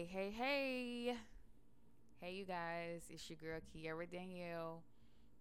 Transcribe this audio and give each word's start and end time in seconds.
Hey, 0.00 0.08
hey, 0.10 0.30
hey. 0.30 1.16
Hey, 2.22 2.32
you 2.32 2.46
guys. 2.46 3.02
It's 3.10 3.28
your 3.28 3.36
girl, 3.36 3.60
Kiara 3.60 4.10
Danielle, 4.10 4.82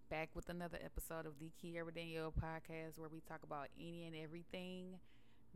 back 0.10 0.32
with 0.34 0.50
another 0.50 0.78
episode 0.84 1.26
of 1.26 1.40
the 1.40 1.50
Kiara 1.64 1.96
Danielle 1.96 2.34
podcast 2.34 3.00
where 3.00 3.08
we 3.08 3.22
talk 3.22 3.40
about 3.42 3.68
any 3.80 4.06
and 4.06 4.14
everything. 4.18 5.00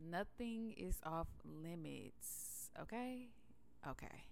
Nothing 0.02 0.72
is 0.78 1.00
off 1.04 1.26
limits. 1.44 2.70
Okay? 2.80 3.28
Okay. 3.86 4.24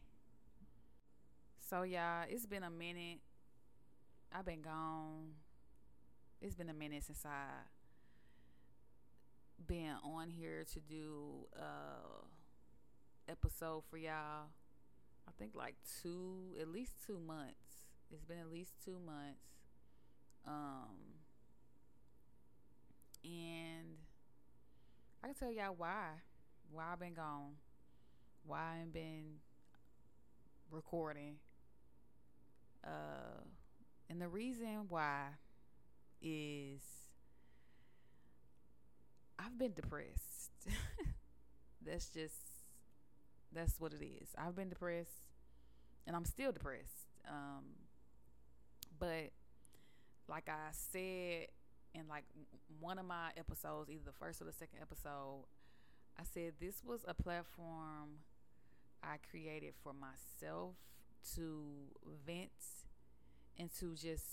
So, 1.69 1.83
y'all, 1.83 2.25
it's 2.27 2.47
been 2.47 2.63
a 2.63 2.71
minute. 2.71 3.19
I've 4.35 4.47
been 4.47 4.63
gone. 4.63 5.33
It's 6.41 6.55
been 6.55 6.71
a 6.71 6.75
minute 6.75 7.05
since 7.05 7.27
I 7.27 7.45
been 9.67 9.97
on 10.03 10.31
here 10.31 10.65
to 10.73 10.81
do 10.81 11.47
uh 11.59 12.25
episode 13.29 13.83
for 13.91 13.99
y'all. 13.99 14.49
I 15.29 15.31
think 15.39 15.53
like 15.55 15.75
two, 16.03 16.57
at 16.61 16.69
least 16.69 16.93
two 17.07 17.19
months. 17.19 17.57
It's 18.13 18.25
been 18.25 18.39
at 18.39 18.51
least 18.51 18.73
two 18.85 18.99
months. 19.05 19.41
Um, 20.47 20.97
and 23.25 23.97
I 25.23 25.29
can 25.29 25.35
tell 25.35 25.51
y'all 25.53 25.75
why. 25.77 26.09
Why 26.71 26.85
I've 26.93 27.01
been 27.01 27.15
gone. 27.15 27.53
Why 28.47 28.75
I 28.75 28.79
have 28.81 28.93
been 28.93 29.37
recording. 30.71 31.37
Uh, 32.85 33.45
and 34.11 34.21
the 34.21 34.29
reason 34.29 34.87
why 34.89 35.29
is 36.21 36.81
I've 39.39 39.59
been 39.59 39.73
depressed. 39.73 40.51
That's 41.85 42.09
just 42.09 42.52
that's 43.55 43.81
what 43.81 43.93
it 43.93 44.05
is. 44.05 44.29
I've 44.37 44.57
been 44.57 44.69
depressed 44.69 45.29
and 46.07 46.17
I'm 46.17 46.25
still 46.25 46.53
depressed. 46.53 47.09
Um, 47.29 47.65
but 48.99 49.31
like 50.29 50.49
I 50.49 50.71
said 50.73 51.49
in 51.95 52.09
like 52.09 52.25
one 52.81 52.99
of 52.99 53.07
my 53.07 53.31
episodes, 53.37 53.91
either 53.91 54.05
the 54.05 54.13
first 54.13 54.41
or 54.41 54.45
the 54.45 54.53
second 54.53 54.79
episode, 54.81 55.45
I 56.19 56.25
said 56.25 56.55
this 56.61 56.83
was 56.85 57.05
a 57.07 57.15
platform 57.15 58.21
I 59.03 59.17
created 59.31 59.75
for 59.83 59.93
myself 59.93 60.75
to 61.37 61.63
vent 62.27 62.51
and 63.59 63.71
to 63.79 63.95
just 63.95 64.25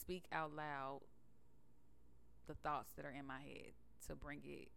speak 0.00 0.24
out 0.32 0.54
loud 0.54 1.00
the 2.46 2.54
thoughts 2.54 2.92
that 2.96 3.04
are 3.04 3.14
in 3.16 3.26
my 3.26 3.40
head 3.40 3.72
to 4.06 4.16
bring 4.16 4.40
it 4.44 4.68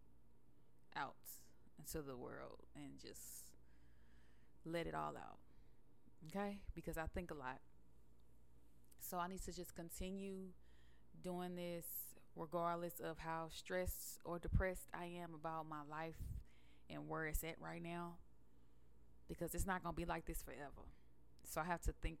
out 0.96 1.16
into 1.78 2.02
the 2.02 2.16
world 2.16 2.66
and 2.76 2.98
just 3.00 3.43
let 4.64 4.86
it 4.86 4.94
all 4.94 5.14
out. 5.16 5.38
Okay? 6.28 6.58
Because 6.74 6.96
I 6.96 7.04
think 7.14 7.30
a 7.30 7.34
lot. 7.34 7.60
So 9.00 9.18
I 9.18 9.28
need 9.28 9.42
to 9.44 9.52
just 9.52 9.74
continue 9.74 10.48
doing 11.22 11.56
this 11.56 11.84
regardless 12.36 13.00
of 13.00 13.18
how 13.18 13.48
stressed 13.48 14.20
or 14.24 14.38
depressed 14.38 14.88
I 14.92 15.04
am 15.22 15.34
about 15.34 15.68
my 15.68 15.82
life 15.88 16.16
and 16.90 17.08
where 17.08 17.26
it's 17.26 17.44
at 17.44 17.56
right 17.60 17.82
now. 17.82 18.14
Because 19.28 19.54
it's 19.54 19.66
not 19.66 19.82
going 19.82 19.94
to 19.94 19.96
be 19.96 20.04
like 20.04 20.26
this 20.26 20.42
forever. 20.42 20.88
So 21.44 21.60
I 21.60 21.64
have 21.64 21.80
to 21.82 21.92
think 22.02 22.18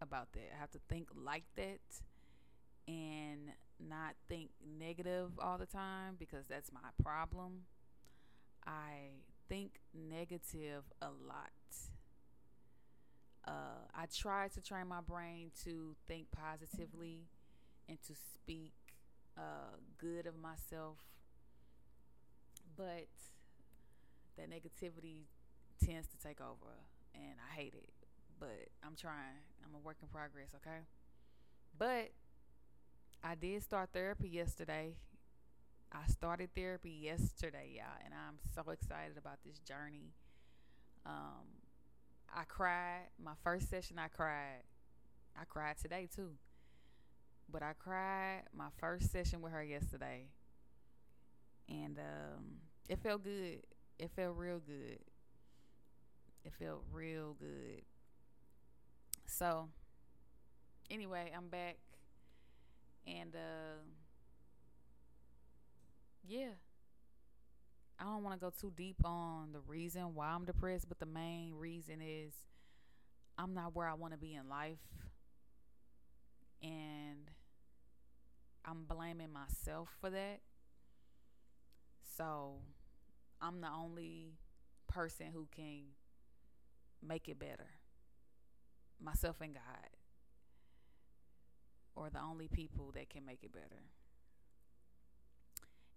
about 0.00 0.32
that. 0.32 0.52
I 0.54 0.60
have 0.60 0.70
to 0.72 0.80
think 0.88 1.08
like 1.14 1.44
that 1.56 1.80
and 2.86 3.52
not 3.80 4.14
think 4.28 4.50
negative 4.78 5.30
all 5.38 5.58
the 5.58 5.66
time 5.66 6.16
because 6.18 6.44
that's 6.48 6.70
my 6.72 6.80
problem. 7.02 7.62
I 8.66 9.22
think 9.48 9.80
negative 9.92 10.84
a 11.00 11.08
lot. 11.26 11.50
Uh, 13.46 13.84
I 13.94 14.06
try 14.06 14.48
to 14.48 14.60
train 14.62 14.86
my 14.88 15.00
brain 15.00 15.50
to 15.64 15.94
think 16.08 16.28
positively 16.32 17.28
and 17.88 17.98
to 18.06 18.14
speak 18.14 18.72
uh, 19.36 19.76
good 19.98 20.26
of 20.26 20.38
myself, 20.38 20.96
but 22.76 23.08
that 24.36 24.50
negativity 24.50 25.24
tends 25.84 26.08
to 26.08 26.18
take 26.18 26.40
over, 26.40 26.72
and 27.14 27.34
I 27.50 27.54
hate 27.54 27.74
it. 27.74 27.90
But 28.40 28.68
I'm 28.84 28.96
trying. 28.96 29.42
I'm 29.64 29.74
a 29.74 29.78
work 29.78 29.96
in 30.02 30.08
progress, 30.08 30.54
okay? 30.56 30.80
But 31.78 32.10
I 33.22 33.34
did 33.34 33.62
start 33.62 33.90
therapy 33.92 34.28
yesterday 34.28 34.94
I 35.94 36.10
started 36.10 36.50
therapy 36.56 36.90
yesterday, 36.90 37.74
y'all, 37.76 37.86
and 38.04 38.12
I'm 38.12 38.38
so 38.52 38.68
excited 38.72 39.16
about 39.16 39.38
this 39.46 39.58
journey. 39.60 40.12
Um, 41.06 41.46
I 42.34 42.42
cried. 42.48 43.08
My 43.22 43.34
first 43.44 43.70
session, 43.70 43.98
I 43.98 44.08
cried. 44.08 44.64
I 45.40 45.44
cried 45.44 45.76
today 45.80 46.08
too. 46.14 46.30
But 47.50 47.62
I 47.62 47.74
cried 47.78 48.42
my 48.56 48.68
first 48.78 49.12
session 49.12 49.40
with 49.40 49.52
her 49.52 49.62
yesterday. 49.62 50.26
And 51.68 51.98
um, 51.98 52.44
it 52.88 52.98
felt 52.98 53.22
good. 53.22 53.60
It 53.98 54.10
felt 54.16 54.36
real 54.36 54.58
good. 54.58 54.98
It 56.44 56.52
felt 56.58 56.82
real 56.92 57.36
good. 57.38 57.82
So, 59.26 59.68
anyway, 60.90 61.32
I'm 61.36 61.48
back. 61.48 61.76
And 63.06 63.34
uh, 63.34 63.82
yeah. 66.26 66.50
I 67.98 68.04
don't 68.04 68.24
want 68.24 68.38
to 68.38 68.44
go 68.44 68.50
too 68.50 68.72
deep 68.76 68.96
on 69.04 69.52
the 69.52 69.60
reason 69.60 70.14
why 70.14 70.28
I'm 70.28 70.44
depressed, 70.44 70.88
but 70.88 70.98
the 70.98 71.06
main 71.06 71.54
reason 71.54 72.00
is 72.02 72.32
I'm 73.38 73.54
not 73.54 73.74
where 73.74 73.88
I 73.88 73.94
want 73.94 74.12
to 74.12 74.18
be 74.18 74.34
in 74.34 74.48
life. 74.48 74.78
And 76.62 77.30
I'm 78.64 78.84
blaming 78.88 79.32
myself 79.32 79.88
for 80.00 80.10
that. 80.10 80.40
So 82.16 82.54
I'm 83.40 83.60
the 83.60 83.68
only 83.68 84.34
person 84.88 85.26
who 85.32 85.46
can 85.54 85.82
make 87.06 87.28
it 87.28 87.38
better. 87.38 87.68
Myself 89.02 89.36
and 89.40 89.54
God. 89.54 89.62
Or 91.94 92.10
the 92.10 92.20
only 92.20 92.48
people 92.48 92.92
that 92.94 93.10
can 93.10 93.24
make 93.24 93.44
it 93.44 93.52
better. 93.52 93.82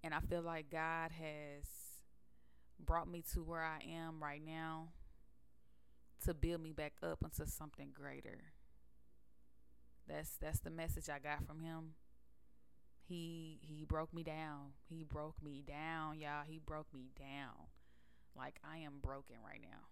And 0.07 0.15
I 0.15 0.21
feel 0.21 0.41
like 0.41 0.69
God 0.71 1.11
has 1.11 1.65
brought 2.79 3.09
me 3.09 3.25
to 3.33 3.43
where 3.43 3.61
I 3.61 3.79
am 3.85 4.23
right 4.23 4.41
now 4.41 4.87
to 6.23 6.33
build 6.33 6.61
me 6.61 6.71
back 6.71 6.93
up 7.03 7.17
into 7.25 7.45
something 7.45 7.89
greater. 7.93 8.39
That's 10.07 10.37
that's 10.41 10.61
the 10.61 10.69
message 10.69 11.09
I 11.09 11.19
got 11.19 11.45
from 11.45 11.59
him. 11.59 11.95
He 13.05 13.59
he 13.61 13.83
broke 13.83 14.13
me 14.13 14.23
down. 14.23 14.71
He 14.87 15.03
broke 15.03 15.43
me 15.43 15.61
down, 15.67 16.17
y'all. 16.19 16.45
He 16.47 16.57
broke 16.57 16.87
me 16.93 17.09
down. 17.19 17.67
Like 18.33 18.61
I 18.63 18.77
am 18.77 18.99
broken 19.01 19.35
right 19.45 19.59
now. 19.61 19.87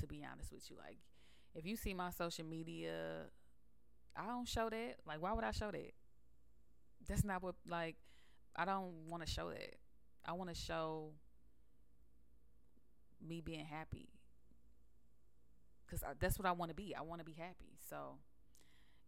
To 0.00 0.08
be 0.08 0.26
honest 0.28 0.50
with 0.50 0.68
you, 0.68 0.76
like 0.76 0.98
if 1.54 1.64
you 1.64 1.76
see 1.76 1.94
my 1.94 2.10
social 2.10 2.46
media, 2.46 3.26
I 4.16 4.26
don't 4.26 4.48
show 4.48 4.68
that. 4.70 4.96
Like 5.06 5.22
why 5.22 5.32
would 5.34 5.44
I 5.44 5.52
show 5.52 5.70
that? 5.70 5.92
That's 7.08 7.22
not 7.22 7.44
what 7.44 7.54
like 7.64 7.94
I 8.56 8.64
don't 8.64 8.92
want 9.08 9.24
to 9.24 9.30
show 9.30 9.50
that. 9.50 9.76
I 10.24 10.32
want 10.32 10.50
to 10.50 10.54
show 10.54 11.12
me 13.26 13.40
being 13.40 13.64
happy 13.64 14.08
because 15.86 16.04
that's 16.20 16.38
what 16.38 16.46
I 16.46 16.52
want 16.52 16.70
to 16.70 16.74
be. 16.74 16.94
I 16.94 17.02
want 17.02 17.20
to 17.20 17.24
be 17.24 17.34
happy. 17.38 17.78
So 17.88 18.18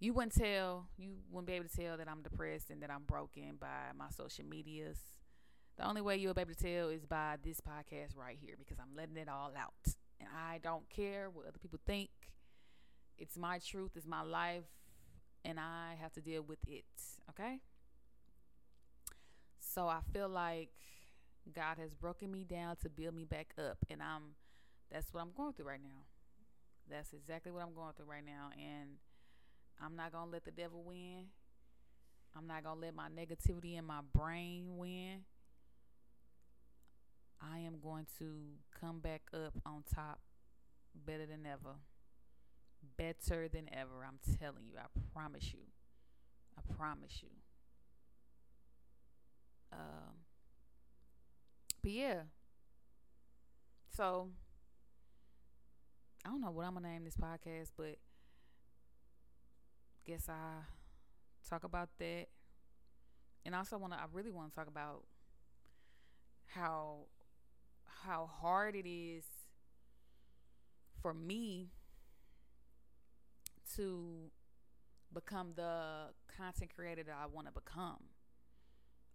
you 0.00 0.12
wouldn't 0.12 0.34
tell, 0.34 0.88
you 0.98 1.16
wouldn't 1.30 1.46
be 1.46 1.52
able 1.54 1.68
to 1.68 1.76
tell 1.76 1.96
that 1.96 2.08
I'm 2.08 2.22
depressed 2.22 2.70
and 2.70 2.82
that 2.82 2.90
I'm 2.90 3.04
broken 3.06 3.56
by 3.60 3.92
my 3.96 4.10
social 4.10 4.44
medias. 4.44 4.98
The 5.78 5.88
only 5.88 6.02
way 6.02 6.16
you'll 6.16 6.34
be 6.34 6.40
able 6.40 6.54
to 6.54 6.62
tell 6.62 6.88
is 6.88 7.06
by 7.06 7.36
this 7.44 7.60
podcast 7.60 8.16
right 8.16 8.36
here 8.40 8.54
because 8.58 8.78
I'm 8.78 8.96
letting 8.96 9.16
it 9.16 9.28
all 9.28 9.52
out. 9.56 9.94
And 10.20 10.28
I 10.36 10.58
don't 10.62 10.88
care 10.90 11.30
what 11.30 11.46
other 11.46 11.58
people 11.58 11.78
think. 11.86 12.10
It's 13.18 13.36
my 13.38 13.58
truth, 13.58 13.92
it's 13.94 14.06
my 14.06 14.22
life, 14.22 14.64
and 15.44 15.58
I 15.60 15.96
have 16.00 16.12
to 16.14 16.20
deal 16.20 16.42
with 16.42 16.58
it. 16.66 16.84
Okay? 17.30 17.60
So 19.74 19.88
I 19.88 20.00
feel 20.12 20.28
like 20.28 20.68
God 21.54 21.78
has 21.78 21.94
broken 21.94 22.30
me 22.30 22.44
down 22.44 22.76
to 22.82 22.90
build 22.90 23.14
me 23.14 23.24
back 23.24 23.54
up. 23.58 23.78
And 23.90 24.02
I'm 24.02 24.34
that's 24.90 25.12
what 25.12 25.22
I'm 25.22 25.32
going 25.34 25.54
through 25.54 25.68
right 25.68 25.82
now. 25.82 26.04
That's 26.90 27.12
exactly 27.12 27.52
what 27.52 27.62
I'm 27.62 27.74
going 27.74 27.94
through 27.96 28.10
right 28.10 28.24
now. 28.24 28.50
And 28.54 28.90
I'm 29.82 29.96
not 29.96 30.12
gonna 30.12 30.30
let 30.30 30.44
the 30.44 30.50
devil 30.50 30.82
win. 30.84 31.26
I'm 32.36 32.46
not 32.46 32.64
gonna 32.64 32.80
let 32.80 32.94
my 32.94 33.08
negativity 33.08 33.78
in 33.78 33.86
my 33.86 34.00
brain 34.14 34.76
win. 34.76 35.20
I 37.40 37.58
am 37.58 37.80
going 37.82 38.06
to 38.18 38.34
come 38.78 39.00
back 39.00 39.22
up 39.34 39.54
on 39.66 39.82
top 39.94 40.20
better 41.06 41.26
than 41.26 41.46
ever. 41.46 41.76
Better 42.96 43.48
than 43.48 43.68
ever. 43.72 44.04
I'm 44.06 44.18
telling 44.38 44.64
you. 44.70 44.76
I 44.78 44.86
promise 45.12 45.52
you. 45.52 45.60
I 46.58 46.74
promise 46.74 47.20
you. 47.22 47.30
Um, 49.72 50.14
but 51.82 51.90
yeah. 51.92 52.22
So 53.96 54.28
I 56.24 56.28
don't 56.30 56.40
know 56.40 56.50
what 56.50 56.66
I'm 56.66 56.74
gonna 56.74 56.88
name 56.88 57.04
this 57.04 57.16
podcast, 57.16 57.72
but 57.76 57.96
guess 60.04 60.28
I 60.28 60.62
talk 61.48 61.64
about 61.64 61.90
that. 61.98 62.26
And 63.44 63.54
also 63.54 63.78
want 63.78 63.92
to 63.92 63.98
I 63.98 64.04
really 64.12 64.30
want 64.30 64.50
to 64.50 64.54
talk 64.56 64.68
about 64.68 65.04
how 66.46 67.06
how 68.04 68.26
hard 68.26 68.74
it 68.76 68.88
is 68.88 69.24
for 71.00 71.12
me 71.14 71.70
to 73.76 74.30
become 75.14 75.52
the 75.56 76.10
content 76.36 76.72
creator 76.74 77.02
that 77.04 77.16
I 77.22 77.26
want 77.26 77.46
to 77.48 77.52
become 77.52 77.98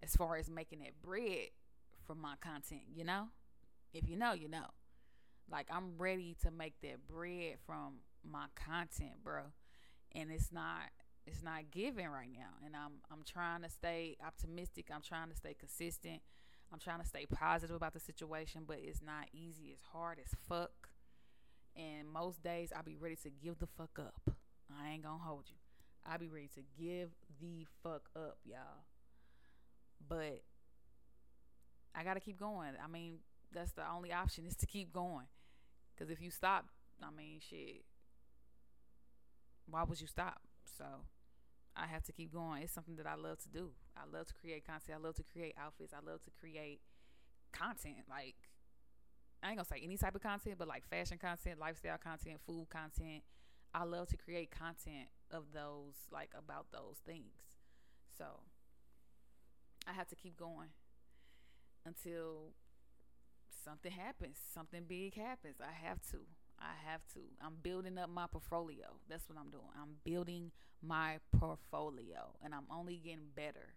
as 0.04 0.16
far 0.16 0.38
as 0.38 0.50
making 0.50 0.80
that 0.80 1.02
bread 1.02 1.50
from 2.06 2.22
my 2.22 2.36
content, 2.42 2.82
you 2.94 3.04
know? 3.04 3.28
If 3.94 4.08
you 4.08 4.16
know, 4.16 4.34
you 4.34 4.48
know. 4.48 4.68
Like 5.52 5.68
I'm 5.72 5.98
ready 5.98 6.36
to 6.44 6.52
make 6.52 6.76
that 6.82 7.08
bread 7.08 7.56
from 7.66 8.00
my 8.30 8.46
content, 8.56 9.24
bro. 9.24 9.42
And 10.14 10.32
it's 10.32 10.52
not 10.52 10.92
it's 11.26 11.44
not 11.44 11.72
giving 11.72 12.08
right 12.08 12.30
now. 12.32 12.56
And 12.66 12.76
I'm 12.76 13.00
I'm 13.12 13.24
trying 13.26 13.62
to 13.64 13.70
stay 13.70 14.18
optimistic. 14.26 14.88
I'm 14.94 15.02
trying 15.02 15.30
to 15.30 15.36
stay 15.36 15.54
consistent. 15.54 16.22
I'm 16.72 16.80
trying 16.80 17.00
to 17.00 17.08
stay 17.08 17.26
positive 17.26 17.76
about 17.76 17.94
the 17.94 18.00
situation, 18.00 18.64
but 18.68 18.80
it's 18.82 19.02
not 19.02 19.28
easy. 19.34 19.68
It's 19.72 19.84
hard 19.94 20.20
as 20.20 20.32
fuck. 20.50 20.90
And 21.76 22.10
most 22.10 22.44
days 22.44 22.74
I'll 22.76 22.84
be 22.84 22.98
ready 22.98 23.16
to 23.24 23.30
give 23.30 23.60
the 23.60 23.68
fuck 23.68 24.00
up. 24.00 24.36
I 24.70 24.90
ain't 24.90 25.04
gonna 25.04 25.24
hold 25.24 25.46
you. 25.48 25.56
I'll 26.06 26.18
be 26.18 26.28
ready 26.30 26.50
to 26.56 26.62
give 26.78 27.10
the 27.40 27.66
fuck 27.84 28.10
up, 28.16 28.40
y'all. 28.44 28.84
But 30.08 30.42
I 31.96 32.04
gotta 32.04 32.20
keep 32.20 32.40
going. 32.40 32.74
I 32.84 32.88
mean, 32.88 33.20
that's 33.54 33.72
the 33.72 33.84
only 33.90 34.12
option 34.14 34.46
is 34.46 34.56
to 34.58 34.66
keep 34.66 34.94
going. 34.94 35.26
Cause 35.98 36.10
if 36.10 36.22
you 36.22 36.30
stop, 36.30 36.66
I 37.02 37.10
mean, 37.16 37.40
shit. 37.40 37.84
Why 39.70 39.84
would 39.84 40.00
you 40.00 40.08
stop? 40.08 40.42
So 40.78 40.86
I 41.76 41.88
have 41.88 42.04
to 42.04 42.12
keep 42.12 42.32
going. 42.32 42.64
It's 42.64 42.74
something 42.74 42.96
that 42.98 43.08
I 43.08 43.16
love 43.16 43.40
to 43.40 43.50
do. 43.50 43.72
I 43.96 44.02
love 44.12 44.28
to 44.28 44.34
create 44.34 44.66
content. 44.66 45.00
I 45.00 45.04
love 45.04 45.16
to 45.16 45.24
create 45.24 45.56
outfits. 45.60 45.94
I 45.94 46.08
love 46.08 46.22
to 46.24 46.32
create 46.40 46.82
content. 47.52 48.06
Like 48.10 48.36
I 49.44 49.50
ain't 49.50 49.58
gonna 49.58 49.66
say 49.66 49.82
any 49.84 49.98
type 49.98 50.16
of 50.16 50.22
content, 50.22 50.56
but 50.58 50.68
like 50.68 50.88
fashion 50.90 51.18
content, 51.18 51.60
lifestyle 51.60 51.98
content, 51.98 52.40
food 52.46 52.68
content. 52.70 53.24
I 53.74 53.84
love 53.84 54.08
to 54.10 54.18
create 54.18 54.50
content 54.52 55.10
of 55.32 55.46
those, 55.54 55.94
like 56.12 56.32
about 56.38 56.68
those 56.72 56.98
things. 57.06 57.34
So 58.18 58.26
I 59.88 59.94
have 59.94 60.08
to 60.10 60.16
keep 60.16 60.38
going 60.38 60.70
until 61.86 62.54
something 63.64 63.92
happens, 63.92 64.38
something 64.54 64.84
big 64.88 65.16
happens. 65.16 65.56
I 65.62 65.88
have 65.88 66.02
to. 66.12 66.18
I 66.60 66.74
have 66.90 67.02
to. 67.14 67.20
I'm 67.44 67.56
building 67.62 67.98
up 67.98 68.10
my 68.10 68.28
portfolio. 68.28 68.88
That's 69.10 69.30
what 69.30 69.38
I'm 69.38 69.50
doing. 69.50 69.64
I'm 69.80 69.96
building 70.04 70.52
my 70.82 71.18
portfolio 71.40 72.36
and 72.44 72.54
I'm 72.54 72.66
only 72.72 72.98
getting 72.98 73.30
better. 73.36 73.76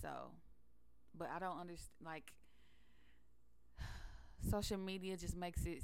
So, 0.00 0.32
but 1.16 1.28
I 1.34 1.38
don't 1.38 1.58
understand 1.58 1.90
like 2.04 2.32
social 4.50 4.78
media 4.78 5.16
just 5.16 5.36
makes 5.36 5.64
it 5.66 5.82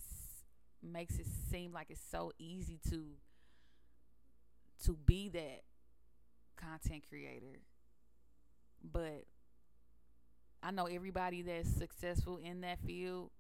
makes 0.83 1.19
it 1.19 1.27
seem 1.51 1.73
like 1.73 1.89
it's 1.91 2.01
so 2.11 2.33
easy 2.39 2.79
to 2.91 3.03
to 4.85 4.97
be 5.05 5.29
that 5.31 5.63
content 6.57 7.05
creator. 7.09 7.61
But 8.83 9.25
I 10.63 10.71
know 10.71 10.87
everybody 10.87 11.43
that's 11.43 11.71
successful 11.71 12.39
in 12.39 12.61
that 12.63 12.79
field 12.81 13.31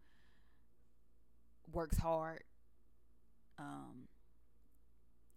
works 1.72 1.98
hard. 1.98 2.44
Um, 3.58 4.08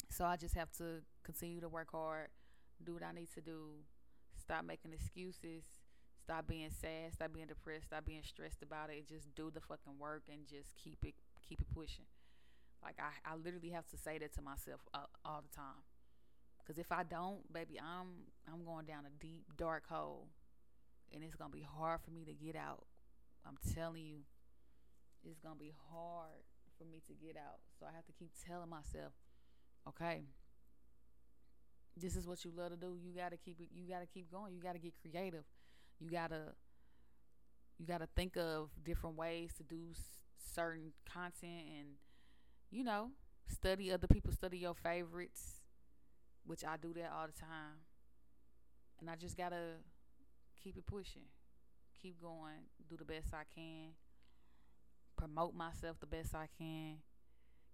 so 0.10 0.26
I 0.26 0.36
just 0.36 0.56
have 0.56 0.72
to 0.74 1.02
continue 1.24 1.62
to 1.62 1.70
work 1.70 1.90
hard, 1.92 2.28
do 2.84 2.94
what 2.94 3.04
I 3.04 3.12
need 3.12 3.30
to 3.36 3.42
do, 3.42 3.84
stop 4.40 4.66
making 4.66 4.94
excuses, 4.94 5.64
stop 6.24 6.48
being 6.48 6.70
sad, 6.70 7.14
stop 7.14 7.34
being 7.34 7.48
depressed, 7.48 7.86
stop 7.86 8.06
being 8.06 8.24
stressed 8.24 8.62
about 8.62 8.90
it, 8.90 9.08
just 9.08 9.34
do 9.36 9.52
the 9.54 9.62
fucking 9.62 9.98
work 10.00 10.24
and 10.32 10.48
just 10.48 10.76
keep 10.76 10.98
it 11.04 11.16
keep 11.48 11.62
it 11.62 11.68
pushing. 11.74 12.06
Like 12.84 12.98
I, 13.00 13.34
I 13.34 13.36
literally 13.36 13.70
have 13.70 13.88
to 13.88 13.98
say 13.98 14.18
that 14.18 14.34
to 14.36 14.42
myself 14.42 14.82
uh, 14.94 15.08
all 15.26 15.42
the 15.42 15.56
time. 15.56 15.84
Cause 16.70 16.78
if 16.80 16.92
I 16.92 17.04
don't, 17.04 17.52
baby, 17.52 17.80
I'm 17.82 18.30
I'm 18.48 18.64
going 18.64 18.86
down 18.86 19.06
a 19.08 19.14
deep 19.26 19.46
dark 19.58 19.86
hole, 19.90 20.30
and 21.14 21.24
it's 21.24 21.36
gonna 21.36 21.52
be 21.52 21.64
hard 21.64 22.02
for 22.02 22.12
me 22.12 22.26
to 22.26 22.34
get 22.34 22.56
out. 22.56 22.86
I'm 23.46 23.58
telling 23.76 24.06
you, 24.06 24.20
it's 25.24 25.40
gonna 25.40 25.56
be 25.56 25.74
hard 25.92 26.44
for 26.78 26.86
me 26.86 27.02
to 27.08 27.14
get 27.14 27.36
out. 27.38 27.60
So 27.80 27.86
I 27.86 27.96
have 27.96 28.06
to 28.06 28.14
keep 28.14 28.32
telling 28.48 28.70
myself, 28.70 29.14
okay, 29.88 30.24
this 31.98 32.16
is 32.16 32.28
what 32.28 32.44
you 32.46 32.52
love 32.56 32.72
to 32.72 32.78
do. 32.78 32.96
You 32.96 33.12
gotta 33.16 33.38
keep 33.38 33.60
it. 33.60 33.68
You 33.74 33.88
gotta 33.88 34.06
keep 34.06 34.32
going. 34.32 34.54
You 34.54 34.62
gotta 34.62 34.80
get 34.80 34.94
creative. 35.02 35.44
You 36.00 36.10
gotta 36.10 36.54
you 37.78 37.86
gotta 37.86 38.08
think 38.16 38.38
of 38.38 38.70
different 38.84 39.16
ways 39.18 39.52
to 39.58 39.64
do 39.64 39.78
s- 39.92 40.02
certain 40.54 40.92
content 41.12 41.64
and 41.78 41.88
you 42.72 42.84
know 42.84 43.12
study 43.48 43.92
other 43.92 44.08
people. 44.08 44.32
Study 44.34 44.60
your 44.60 44.76
favorites, 44.76 45.59
which 46.46 46.64
I 46.64 46.78
do 46.78 46.94
that 46.94 47.12
all 47.16 47.28
the 47.28 47.40
time. 47.40 47.84
And 49.00 49.10
I 49.10 49.16
just 49.16 49.38
gotta 49.38 49.80
keep 50.62 50.78
it 50.78 50.86
pushing, 50.86 51.28
keep 52.02 52.22
going, 52.22 52.68
do 52.90 52.98
the 52.98 53.06
best 53.06 53.34
I 53.34 53.44
can 53.54 53.94
promote 55.20 55.54
myself 55.54 56.00
the 56.00 56.06
best 56.06 56.34
I 56.34 56.48
can. 56.58 56.98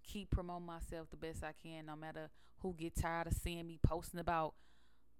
Keep 0.04 0.32
promoting 0.32 0.66
myself 0.66 1.10
the 1.10 1.18
best 1.18 1.44
I 1.44 1.52
can, 1.62 1.86
no 1.86 1.96
matter 1.96 2.30
who 2.60 2.74
get 2.78 2.96
tired 2.96 3.28
of 3.28 3.34
seeing 3.34 3.68
me 3.68 3.80
posting 3.86 4.20
about 4.20 4.54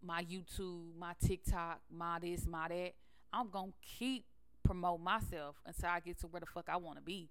my 0.02 0.24
YouTube, 0.24 0.96
my 0.98 1.14
TikTok, 1.24 1.82
my 1.92 2.20
this, 2.20 2.46
my 2.48 2.68
that. 2.68 2.94
I'm 3.32 3.50
gonna 3.50 3.72
keep 3.82 4.26
promote 4.64 5.02
myself 5.02 5.58
until 5.66 5.90
I 5.90 6.00
get 6.00 6.20
to 6.22 6.28
where 6.28 6.40
the 6.40 6.46
fuck 6.48 6.68
I 6.68 6.78
want 6.78 6.98
to 6.98 7.04
be. 7.04 7.30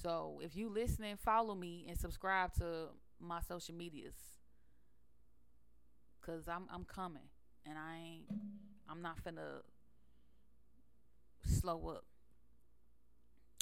So 0.00 0.40
if 0.42 0.54
you 0.56 0.68
listening, 0.68 1.16
follow 1.16 1.54
me 1.54 1.86
and 1.88 1.98
subscribe 1.98 2.52
to 2.54 2.88
my 3.18 3.40
social 3.40 3.74
medias. 3.74 4.14
Cause 6.26 6.48
I'm 6.48 6.64
I'm 6.74 6.84
coming 6.84 7.28
and 7.64 7.78
I 7.78 7.98
ain't 7.98 8.24
I'm 8.90 9.00
not 9.00 9.22
finna 9.22 9.62
slow 11.44 11.86
up. 11.86 12.04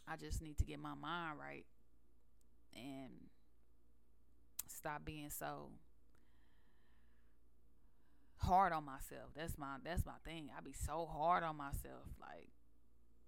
I 0.08 0.16
just 0.16 0.40
need 0.40 0.56
to 0.56 0.64
get 0.64 0.80
my 0.80 0.94
mind 0.94 1.38
right 1.38 1.66
and 2.74 3.12
stop 4.66 5.04
being 5.04 5.28
so 5.28 5.72
hard 8.38 8.72
on 8.72 8.86
myself. 8.86 9.32
That's 9.36 9.58
my 9.58 9.76
that's 9.84 10.06
my 10.06 10.16
thing. 10.24 10.48
I 10.56 10.62
be 10.62 10.72
so 10.72 11.04
hard 11.04 11.42
on 11.42 11.56
myself, 11.56 12.08
like 12.18 12.48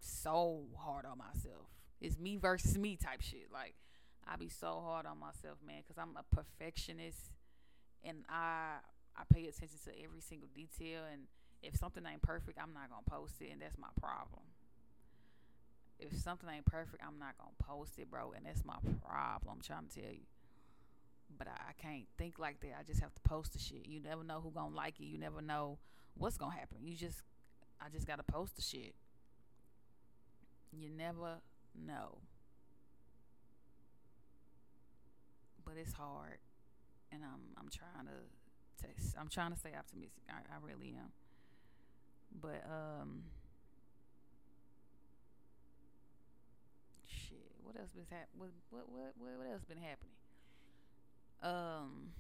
so 0.01 0.65
hard 0.79 1.05
on 1.05 1.19
myself. 1.19 1.67
It's 2.01 2.19
me 2.19 2.37
versus 2.37 2.79
me 2.79 2.97
type 2.97 3.21
shit. 3.21 3.49
Like 3.53 3.75
I 4.27 4.37
be 4.37 4.49
so 4.49 4.81
hard 4.83 5.05
on 5.05 5.19
myself, 5.21 5.59
man, 5.67 5.83
cuz 5.87 5.99
I'm 5.99 6.17
a 6.17 6.35
perfectionist 6.35 7.33
and 8.03 8.25
I 8.31 8.79
I 9.17 9.23
pay 9.33 9.49
attention 9.49 9.79
to 9.85 9.93
every 10.03 10.21
single 10.21 10.49
detail 10.55 11.03
and 11.11 11.23
if 11.63 11.77
something 11.77 12.05
ain't 12.05 12.23
perfect, 12.23 12.59
I'm 12.61 12.75
not 12.75 12.89
to 12.93 13.11
post 13.11 13.41
it 13.41 13.51
and 13.53 13.61
that's 13.61 13.79
my 13.79 13.89
problem 14.01 14.43
if 15.99 16.17
something 16.19 16.49
ain't 16.49 16.67
perfect, 16.67 17.03
I'm 17.07 17.19
not 17.19 17.37
gonna 17.39 17.51
post 17.59 17.99
it, 17.99 18.11
bro, 18.11 18.33
and 18.37 18.45
that's 18.45 18.65
my 18.65 18.77
problem. 19.07 19.57
I'm 19.57 19.63
trying 19.63 19.87
to 19.87 20.01
tell 20.01 20.13
you. 20.13 20.27
But 21.39 21.49
I, 21.49 21.71
I 21.71 21.73
can't 21.81 22.07
think 22.19 22.39
like 22.39 22.61
that. 22.61 22.73
I 22.79 22.83
just 22.83 23.01
have 23.01 23.15
to 23.15 23.21
post 23.23 23.53
the 23.53 23.59
shit. 23.59 23.87
You 23.87 24.01
never 24.01 24.23
know 24.23 24.41
who 24.41 24.51
gonna 24.51 24.75
like 24.75 25.01
it. 25.01 25.05
You 25.05 25.19
never 25.19 25.41
know 25.41 25.79
what's 26.17 26.37
gonna 26.37 26.55
happen. 26.55 26.79
You 26.83 26.97
just, 26.97 27.23
I 27.81 27.89
just 27.89 28.07
gotta 28.07 28.23
post 28.23 28.57
the 28.57 28.63
shit. 28.63 28.95
You 30.73 30.91
never 30.91 31.41
know. 31.75 32.19
But 35.65 35.75
it's 35.81 35.95
hard, 35.95 36.39
and 37.11 37.23
I'm 37.25 37.41
I'm 37.59 37.69
trying 37.71 38.07
to 38.07 38.46
I'm 39.19 39.29
trying 39.29 39.53
to 39.53 39.59
stay 39.59 39.73
optimistic. 39.77 40.23
I, 40.29 40.41
I 40.55 40.59
really 40.63 40.95
am. 40.97 41.11
But 42.41 42.65
um. 42.71 43.23
Shit. 47.07 47.53
What 47.63 47.77
else 47.79 47.91
been 47.95 48.05
what, 48.37 48.51
what 48.71 48.85
what 48.89 49.13
what 49.17 49.47
else 49.53 49.65
been 49.65 49.79
happening? 49.79 50.15
Um, 51.43 52.13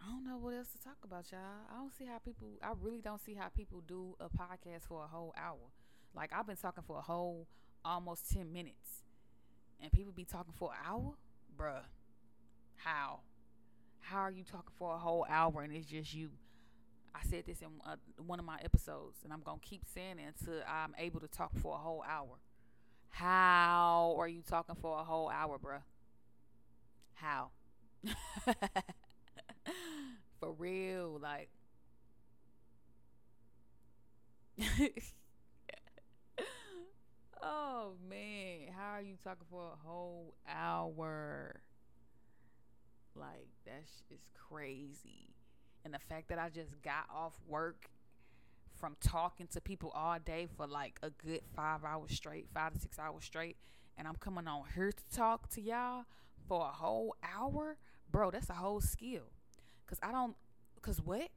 I 0.00 0.10
don't 0.10 0.24
know 0.24 0.38
what 0.38 0.54
else 0.54 0.68
to 0.72 0.78
talk 0.78 0.96
about, 1.04 1.30
y'all. 1.30 1.40
I 1.70 1.76
don't 1.76 1.92
see 1.96 2.06
how 2.06 2.18
people. 2.18 2.48
I 2.62 2.72
really 2.80 3.00
don't 3.00 3.20
see 3.20 3.34
how 3.34 3.48
people 3.48 3.82
do 3.86 4.14
a 4.20 4.28
podcast 4.28 4.86
for 4.88 5.04
a 5.04 5.06
whole 5.06 5.34
hour. 5.36 5.70
Like 6.14 6.32
I've 6.32 6.46
been 6.46 6.56
talking 6.56 6.84
for 6.86 6.98
a 6.98 7.02
whole 7.02 7.46
almost 7.84 8.30
ten 8.30 8.52
minutes, 8.52 9.04
and 9.80 9.92
people 9.92 10.12
be 10.12 10.24
talking 10.24 10.54
for 10.56 10.70
an 10.72 10.78
hour, 10.86 11.14
bruh. 11.56 11.82
How? 12.76 13.20
How 14.10 14.22
are 14.22 14.30
you 14.32 14.42
talking 14.42 14.72
for 14.76 14.92
a 14.92 14.98
whole 14.98 15.24
hour 15.30 15.62
and 15.62 15.72
it's 15.72 15.86
just 15.86 16.12
you? 16.12 16.30
I 17.14 17.20
said 17.30 17.44
this 17.46 17.60
in 17.62 17.68
uh, 17.86 17.94
one 18.26 18.40
of 18.40 18.44
my 18.44 18.58
episodes, 18.64 19.18
and 19.22 19.32
I'm 19.32 19.40
gonna 19.42 19.60
keep 19.62 19.82
saying 19.94 20.18
it 20.18 20.34
until 20.36 20.62
I'm 20.68 20.96
able 20.98 21.20
to 21.20 21.28
talk 21.28 21.56
for 21.58 21.76
a 21.76 21.78
whole 21.78 22.02
hour. 22.08 22.40
How 23.10 24.16
are 24.18 24.26
you 24.26 24.42
talking 24.42 24.74
for 24.74 24.98
a 24.98 25.04
whole 25.04 25.28
hour, 25.30 25.58
bruh? 25.60 25.82
How? 27.14 27.50
for 30.40 30.54
real, 30.58 31.20
like. 31.22 31.50
oh 37.42 37.92
man, 38.08 38.72
how 38.76 38.94
are 38.94 39.02
you 39.02 39.14
talking 39.22 39.46
for 39.48 39.72
a 39.72 39.76
whole 39.86 40.34
hour? 40.48 41.60
Like 43.14 43.48
that 43.66 43.84
is 44.10 44.30
crazy. 44.34 45.34
And 45.84 45.94
the 45.94 45.98
fact 45.98 46.28
that 46.28 46.38
I 46.38 46.48
just 46.48 46.80
got 46.82 47.06
off 47.14 47.34
work 47.48 47.88
from 48.78 48.96
talking 49.00 49.46
to 49.48 49.60
people 49.60 49.90
all 49.94 50.18
day 50.24 50.48
for 50.56 50.66
like 50.66 50.98
a 51.02 51.10
good 51.10 51.40
five 51.54 51.84
hours 51.84 52.12
straight, 52.12 52.48
five 52.52 52.74
to 52.74 52.80
six 52.80 52.98
hours 52.98 53.24
straight, 53.24 53.56
and 53.96 54.08
I'm 54.08 54.16
coming 54.16 54.46
on 54.46 54.62
here 54.74 54.92
to 54.92 55.16
talk 55.16 55.48
to 55.50 55.60
y'all 55.60 56.04
for 56.48 56.62
a 56.62 56.72
whole 56.72 57.14
hour, 57.22 57.76
bro, 58.10 58.30
that's 58.30 58.50
a 58.50 58.54
whole 58.54 58.80
skill. 58.80 59.24
Cause 59.86 59.98
I 60.02 60.12
don't, 60.12 60.34
cause 60.82 61.00
what? 61.02 61.28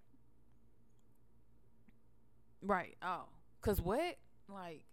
Right. 2.62 2.96
Oh, 3.02 3.26
cause 3.62 3.82
what? 3.82 4.18
Like, 4.48 4.84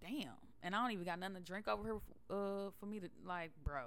damn. 0.00 0.34
And 0.62 0.74
I 0.74 0.82
don't 0.82 0.92
even 0.92 1.04
got 1.04 1.18
nothing 1.18 1.36
to 1.36 1.42
drink 1.42 1.68
over 1.68 1.82
here. 1.82 1.96
Uh, 2.28 2.70
for 2.78 2.86
me 2.86 3.00
to 3.00 3.08
like, 3.24 3.50
bro, 3.64 3.82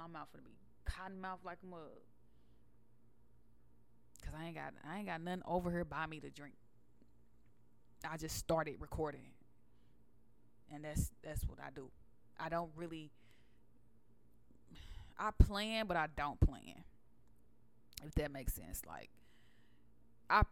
my 0.00 0.06
mouth 0.06 0.28
gonna 0.32 0.44
be 0.44 0.56
cotton 0.86 1.20
mouth 1.20 1.40
like 1.44 1.58
a 1.62 1.66
mug. 1.66 1.80
Cause 4.24 4.32
I 4.38 4.46
ain't 4.46 4.54
got 4.54 4.72
I 4.88 4.98
ain't 4.98 5.06
got 5.06 5.20
nothing 5.20 5.42
over 5.46 5.70
here 5.70 5.84
by 5.84 6.06
me 6.06 6.20
to 6.20 6.30
drink. 6.30 6.54
I 8.08 8.16
just 8.16 8.36
started 8.36 8.76
recording. 8.80 9.32
And 10.72 10.84
that's 10.84 11.10
that's 11.22 11.44
what 11.46 11.58
I 11.58 11.70
do. 11.74 11.90
I 12.38 12.48
don't 12.48 12.70
really 12.76 13.10
I 15.18 15.30
plan 15.32 15.86
but 15.86 15.96
I 15.96 16.06
don't 16.16 16.40
plan. 16.40 16.84
If 18.04 18.14
that 18.14 18.30
makes 18.30 18.54
sense. 18.54 18.82
Like 18.86 19.10
I 20.30 20.42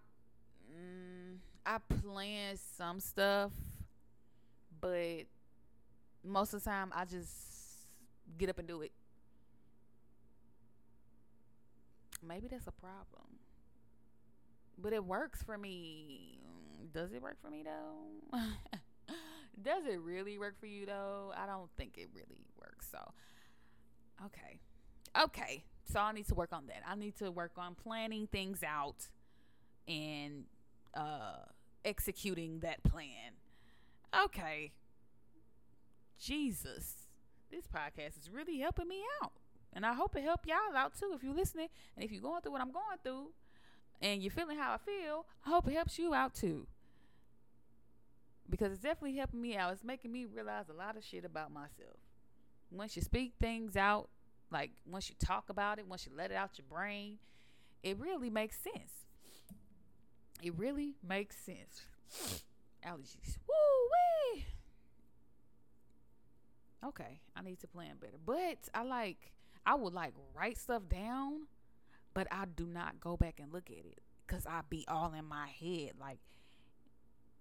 mm, 0.70 1.38
I 1.64 1.78
plan 1.78 2.58
some 2.76 3.00
stuff 3.00 3.52
but 4.80 5.24
most 6.22 6.52
of 6.52 6.62
the 6.62 6.68
time 6.68 6.92
I 6.94 7.04
just 7.06 7.32
get 8.36 8.50
up 8.50 8.58
and 8.58 8.68
do 8.68 8.82
it. 8.82 8.92
Maybe 12.26 12.48
that's 12.48 12.66
a 12.66 12.72
problem. 12.72 13.38
But 14.76 14.92
it 14.92 15.04
works 15.04 15.42
for 15.42 15.58
me. 15.58 16.38
Does 16.92 17.12
it 17.12 17.22
work 17.22 17.36
for 17.42 17.50
me 17.50 17.64
though? 17.64 18.38
Does 19.62 19.86
it 19.86 20.00
really 20.00 20.38
work 20.38 20.58
for 20.60 20.66
you 20.66 20.86
though? 20.86 21.32
I 21.36 21.46
don't 21.46 21.70
think 21.76 21.98
it 21.98 22.08
really 22.14 22.44
works. 22.60 22.88
So, 22.90 22.98
okay. 24.26 24.60
Okay. 25.20 25.64
So 25.92 26.00
I 26.00 26.12
need 26.12 26.28
to 26.28 26.34
work 26.34 26.52
on 26.52 26.66
that. 26.66 26.82
I 26.86 26.94
need 26.94 27.16
to 27.18 27.30
work 27.30 27.52
on 27.56 27.74
planning 27.74 28.28
things 28.30 28.62
out 28.62 29.08
and 29.86 30.44
uh 30.94 31.44
executing 31.84 32.60
that 32.60 32.82
plan. 32.84 33.32
Okay. 34.24 34.72
Jesus. 36.18 37.08
This 37.50 37.66
podcast 37.66 38.18
is 38.20 38.30
really 38.30 38.58
helping 38.58 38.88
me 38.88 39.02
out. 39.22 39.32
And 39.72 39.84
I 39.86 39.94
hope 39.94 40.16
it 40.16 40.22
help 40.22 40.46
y'all 40.46 40.76
out 40.76 40.98
too 40.98 41.12
if 41.14 41.22
you're 41.22 41.34
listening. 41.34 41.68
And 41.96 42.04
if 42.04 42.10
you're 42.10 42.22
going 42.22 42.40
through 42.42 42.52
what 42.52 42.60
I'm 42.60 42.72
going 42.72 42.98
through, 43.02 43.28
and 44.00 44.22
you're 44.22 44.30
feeling 44.30 44.56
how 44.56 44.72
I 44.72 44.78
feel, 44.78 45.26
I 45.44 45.50
hope 45.50 45.66
it 45.68 45.74
helps 45.74 45.98
you 45.98 46.14
out 46.14 46.34
too. 46.34 46.66
Because 48.48 48.72
it's 48.72 48.82
definitely 48.82 49.16
helping 49.16 49.40
me 49.40 49.56
out. 49.56 49.72
It's 49.72 49.84
making 49.84 50.12
me 50.12 50.24
realize 50.24 50.68
a 50.68 50.72
lot 50.72 50.96
of 50.96 51.04
shit 51.04 51.24
about 51.24 51.52
myself. 51.52 51.98
Once 52.70 52.96
you 52.96 53.02
speak 53.02 53.34
things 53.40 53.76
out, 53.76 54.08
like 54.50 54.70
once 54.86 55.10
you 55.10 55.16
talk 55.18 55.50
about 55.50 55.78
it, 55.78 55.86
once 55.86 56.06
you 56.06 56.12
let 56.16 56.30
it 56.30 56.36
out 56.36 56.52
your 56.56 56.64
brain, 56.70 57.18
it 57.82 57.98
really 57.98 58.30
makes 58.30 58.58
sense. 58.58 58.92
It 60.42 60.54
really 60.56 60.94
makes 61.06 61.36
sense. 61.36 61.82
Allergies. 62.86 63.38
Woo 63.46 64.34
wee. 64.34 64.44
Okay, 66.86 67.20
I 67.36 67.42
need 67.42 67.60
to 67.60 67.66
plan 67.66 67.96
better. 68.00 68.18
But 68.24 68.68
I 68.72 68.84
like 68.84 69.32
I 69.68 69.74
would 69.74 69.92
like 69.92 70.14
write 70.34 70.56
stuff 70.56 70.82
down 70.88 71.42
but 72.18 72.26
I 72.32 72.46
do 72.56 72.66
not 72.66 72.98
go 72.98 73.16
back 73.16 73.38
and 73.40 73.52
look 73.52 73.70
at 73.70 73.76
it 73.76 74.00
because 74.26 74.44
I 74.44 74.62
be 74.68 74.84
all 74.88 75.12
in 75.12 75.24
my 75.24 75.46
head. 75.60 75.92
Like, 76.00 76.18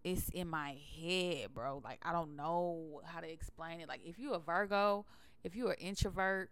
it's 0.03 0.29
in 0.29 0.47
my 0.47 0.77
head, 1.01 1.53
bro. 1.53 1.81
Like, 1.83 1.99
I 2.03 2.11
don't 2.11 2.35
know 2.35 3.01
how 3.03 3.19
to 3.19 3.27
explain 3.27 3.81
it. 3.81 3.87
Like, 3.87 4.01
if 4.05 4.19
you're 4.19 4.35
a 4.35 4.39
Virgo, 4.39 5.07
if 5.43 5.55
you're 5.55 5.75
introvert, 5.79 6.51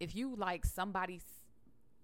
if 0.00 0.16
you 0.16 0.34
like 0.34 0.64
somebody 0.64 1.20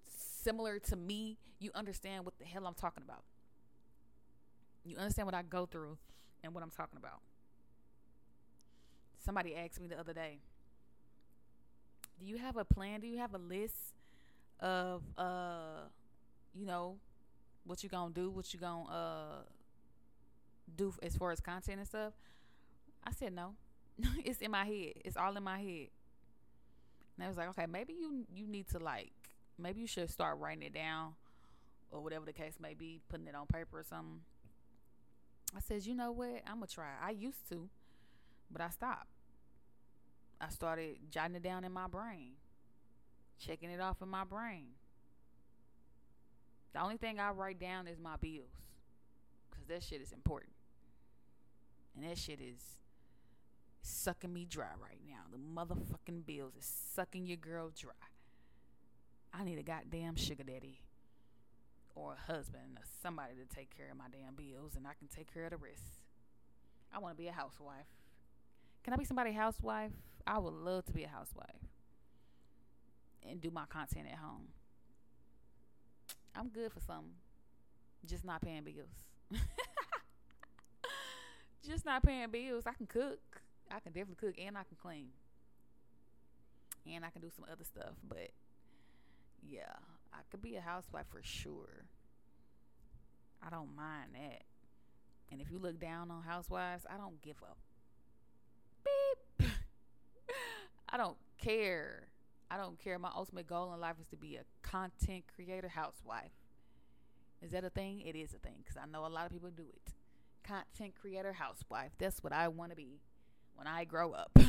similar 0.06 0.78
to 0.78 0.94
me, 0.94 1.36
you 1.58 1.72
understand 1.74 2.24
what 2.24 2.38
the 2.38 2.44
hell 2.44 2.64
I'm 2.64 2.74
talking 2.74 3.02
about. 3.02 3.24
You 4.84 4.98
understand 4.98 5.26
what 5.26 5.34
I 5.34 5.42
go 5.42 5.66
through 5.66 5.98
and 6.44 6.54
what 6.54 6.62
I'm 6.62 6.70
talking 6.70 6.96
about. 6.96 7.22
Somebody 9.18 9.56
asked 9.56 9.80
me 9.80 9.88
the 9.88 9.98
other 9.98 10.14
day, 10.14 10.38
Do 12.20 12.26
you 12.26 12.38
have 12.38 12.56
a 12.56 12.64
plan? 12.64 13.00
Do 13.00 13.06
you 13.06 13.18
have 13.18 13.34
a 13.34 13.38
list 13.38 13.94
of 14.60 15.02
uh 15.16 15.88
you 16.54 16.66
know 16.66 16.96
what 17.64 17.82
you 17.82 17.88
gonna 17.88 18.12
do 18.12 18.30
what 18.30 18.52
you 18.52 18.60
gonna 18.60 18.90
uh 18.90 19.42
do 20.76 20.92
as 21.02 21.16
far 21.16 21.32
as 21.32 21.40
content 21.40 21.78
and 21.78 21.86
stuff? 21.86 22.12
I 23.04 23.12
said 23.12 23.34
no. 23.34 23.54
It's 24.24 24.40
in 24.40 24.50
my 24.50 24.64
head. 24.64 24.92
It's 25.04 25.16
all 25.16 25.36
in 25.36 25.42
my 25.42 25.58
head. 25.58 25.88
And 27.16 27.24
i 27.24 27.28
was 27.28 27.36
like 27.36 27.48
okay 27.50 27.66
maybe 27.66 27.92
you 27.92 28.24
you 28.34 28.46
need 28.46 28.68
to 28.68 28.78
like 28.78 29.12
maybe 29.58 29.80
you 29.80 29.86
should 29.86 30.10
start 30.10 30.38
writing 30.38 30.62
it 30.62 30.72
down 30.72 31.12
or 31.90 32.00
whatever 32.00 32.24
the 32.24 32.32
case 32.32 32.54
may 32.60 32.74
be 32.74 33.00
putting 33.08 33.26
it 33.26 33.34
on 33.34 33.46
paper 33.46 33.78
or 33.80 33.84
something. 33.84 34.20
I 35.56 35.60
said 35.60 35.86
you 35.86 35.94
know 35.94 36.12
what? 36.12 36.42
I'm 36.46 36.56
gonna 36.56 36.66
try. 36.66 36.92
I 37.02 37.10
used 37.10 37.48
to 37.50 37.68
but 38.50 38.60
i 38.60 38.68
stopped 38.68 39.06
i 40.40 40.48
started 40.48 40.96
jotting 41.10 41.36
it 41.36 41.42
down 41.42 41.64
in 41.64 41.72
my 41.72 41.86
brain 41.86 42.32
checking 43.40 43.70
it 43.70 43.80
off 43.80 44.02
in 44.02 44.08
my 44.08 44.24
brain. 44.24 44.68
The 46.72 46.82
only 46.82 46.98
thing 46.98 47.18
I 47.18 47.30
write 47.30 47.58
down 47.58 47.88
is 47.88 47.98
my 47.98 48.16
bills. 48.16 48.52
Because 49.50 49.66
that 49.66 49.82
shit 49.82 50.00
is 50.00 50.12
important. 50.12 50.52
And 51.96 52.08
that 52.08 52.18
shit 52.18 52.40
is 52.40 52.62
sucking 53.82 54.32
me 54.32 54.46
dry 54.48 54.68
right 54.80 55.00
now. 55.08 55.22
The 55.32 55.38
motherfucking 55.38 56.26
bills 56.26 56.54
is 56.56 56.70
sucking 56.94 57.26
your 57.26 57.38
girl 57.38 57.70
dry. 57.76 57.92
I 59.32 59.44
need 59.44 59.58
a 59.58 59.62
goddamn 59.62 60.16
sugar 60.16 60.44
daddy 60.44 60.80
or 61.94 62.14
a 62.14 62.32
husband 62.32 62.76
or 62.76 62.82
somebody 63.02 63.32
to 63.34 63.54
take 63.54 63.76
care 63.76 63.90
of 63.90 63.96
my 63.96 64.06
damn 64.12 64.34
bills 64.34 64.74
and 64.76 64.86
I 64.86 64.92
can 64.98 65.08
take 65.08 65.32
care 65.32 65.44
of 65.44 65.50
the 65.50 65.56
rest. 65.56 66.02
I 66.92 66.98
want 66.98 67.16
to 67.16 67.22
be 67.22 67.28
a 67.28 67.32
housewife. 67.32 67.86
Can 68.82 68.92
I 68.92 68.96
be 68.96 69.04
somebody's 69.04 69.34
housewife? 69.34 69.92
I 70.30 70.38
would 70.38 70.54
love 70.54 70.84
to 70.84 70.92
be 70.92 71.02
a 71.02 71.08
housewife 71.08 71.50
and 73.28 73.40
do 73.40 73.50
my 73.50 73.64
content 73.68 74.06
at 74.12 74.18
home. 74.18 74.46
I'm 76.36 76.50
good 76.50 76.72
for 76.72 76.78
something. 76.78 77.14
Just 78.06 78.24
not 78.24 78.40
paying 78.40 78.62
bills. 78.62 78.94
Just 81.66 81.84
not 81.84 82.04
paying 82.04 82.30
bills. 82.30 82.62
I 82.64 82.74
can 82.74 82.86
cook. 82.86 83.42
I 83.72 83.80
can 83.80 83.90
definitely 83.90 84.28
cook 84.28 84.36
and 84.38 84.56
I 84.56 84.62
can 84.62 84.76
clean. 84.80 85.08
And 86.86 87.04
I 87.04 87.10
can 87.10 87.22
do 87.22 87.30
some 87.34 87.44
other 87.50 87.64
stuff, 87.64 87.94
but 88.08 88.30
yeah, 89.42 89.74
I 90.12 90.18
could 90.30 90.42
be 90.42 90.54
a 90.54 90.60
housewife 90.60 91.06
for 91.10 91.20
sure. 91.24 91.86
I 93.44 93.50
don't 93.50 93.74
mind 93.74 94.10
that. 94.14 94.44
And 95.32 95.40
if 95.40 95.50
you 95.50 95.58
look 95.58 95.80
down 95.80 96.12
on 96.12 96.22
housewives, 96.22 96.86
I 96.88 96.96
don't 96.98 97.20
give 97.20 97.42
up. 97.42 97.58
I 100.92 100.96
don't 100.96 101.16
care 101.38 102.10
I 102.50 102.56
don't 102.56 102.78
care. 102.78 102.98
My 102.98 103.10
ultimate 103.14 103.46
goal 103.46 103.72
in 103.72 103.80
life 103.80 103.94
is 104.00 104.08
to 104.08 104.16
be 104.16 104.34
a 104.36 104.42
content 104.62 105.24
creator 105.34 105.68
housewife. 105.68 106.32
Is 107.40 107.52
that 107.52 107.62
a 107.64 107.70
thing? 107.70 108.00
It 108.00 108.16
is 108.16 108.34
a 108.34 108.38
thing 108.38 108.56
because 108.58 108.76
I 108.76 108.86
know 108.90 109.06
a 109.06 109.08
lot 109.08 109.26
of 109.26 109.32
people 109.32 109.50
do 109.50 109.66
it. 109.72 109.92
Content 110.42 110.94
creator 111.00 111.32
housewife. 111.32 111.92
That's 111.98 112.24
what 112.24 112.32
I 112.32 112.48
want 112.48 112.72
to 112.72 112.76
be 112.76 112.98
when 113.54 113.68
I 113.68 113.84
grow 113.84 114.12
up. 114.12 114.32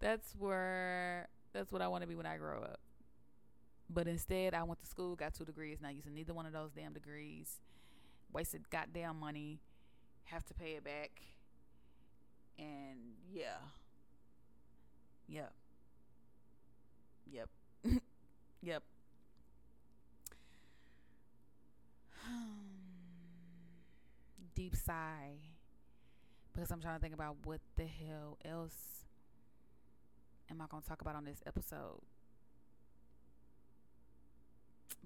that's 0.00 0.34
where 0.38 1.28
that's 1.52 1.70
what 1.70 1.82
I 1.82 1.88
want 1.88 2.00
to 2.02 2.08
be 2.08 2.14
when 2.14 2.24
I 2.26 2.38
grow 2.38 2.62
up. 2.62 2.80
But 3.90 4.08
instead, 4.08 4.54
I 4.54 4.62
went 4.62 4.80
to 4.80 4.86
school, 4.86 5.16
got 5.16 5.34
two 5.34 5.44
degrees, 5.44 5.78
not 5.82 5.94
using 5.94 6.14
neither 6.14 6.32
one 6.32 6.46
of 6.46 6.52
those 6.52 6.70
damn 6.74 6.94
degrees. 6.94 7.60
Wasted 8.32 8.70
goddamn 8.70 9.18
money, 9.18 9.58
have 10.24 10.46
to 10.46 10.54
pay 10.54 10.76
it 10.76 10.84
back, 10.84 11.20
and 12.60 12.98
yeah. 13.32 13.56
Yep. 15.28 15.52
Yep. 17.32 17.48
yep. 18.62 18.82
deep 24.54 24.76
sigh 24.76 25.38
because 26.52 26.70
I'm 26.70 26.80
trying 26.80 26.96
to 26.96 27.00
think 27.00 27.14
about 27.14 27.36
what 27.44 27.60
the 27.76 27.86
hell 27.86 28.36
else 28.44 29.06
am 30.50 30.60
I 30.60 30.66
going 30.68 30.82
to 30.82 30.88
talk 30.88 31.00
about 31.00 31.14
on 31.14 31.24
this 31.24 31.42
episode 31.46 32.02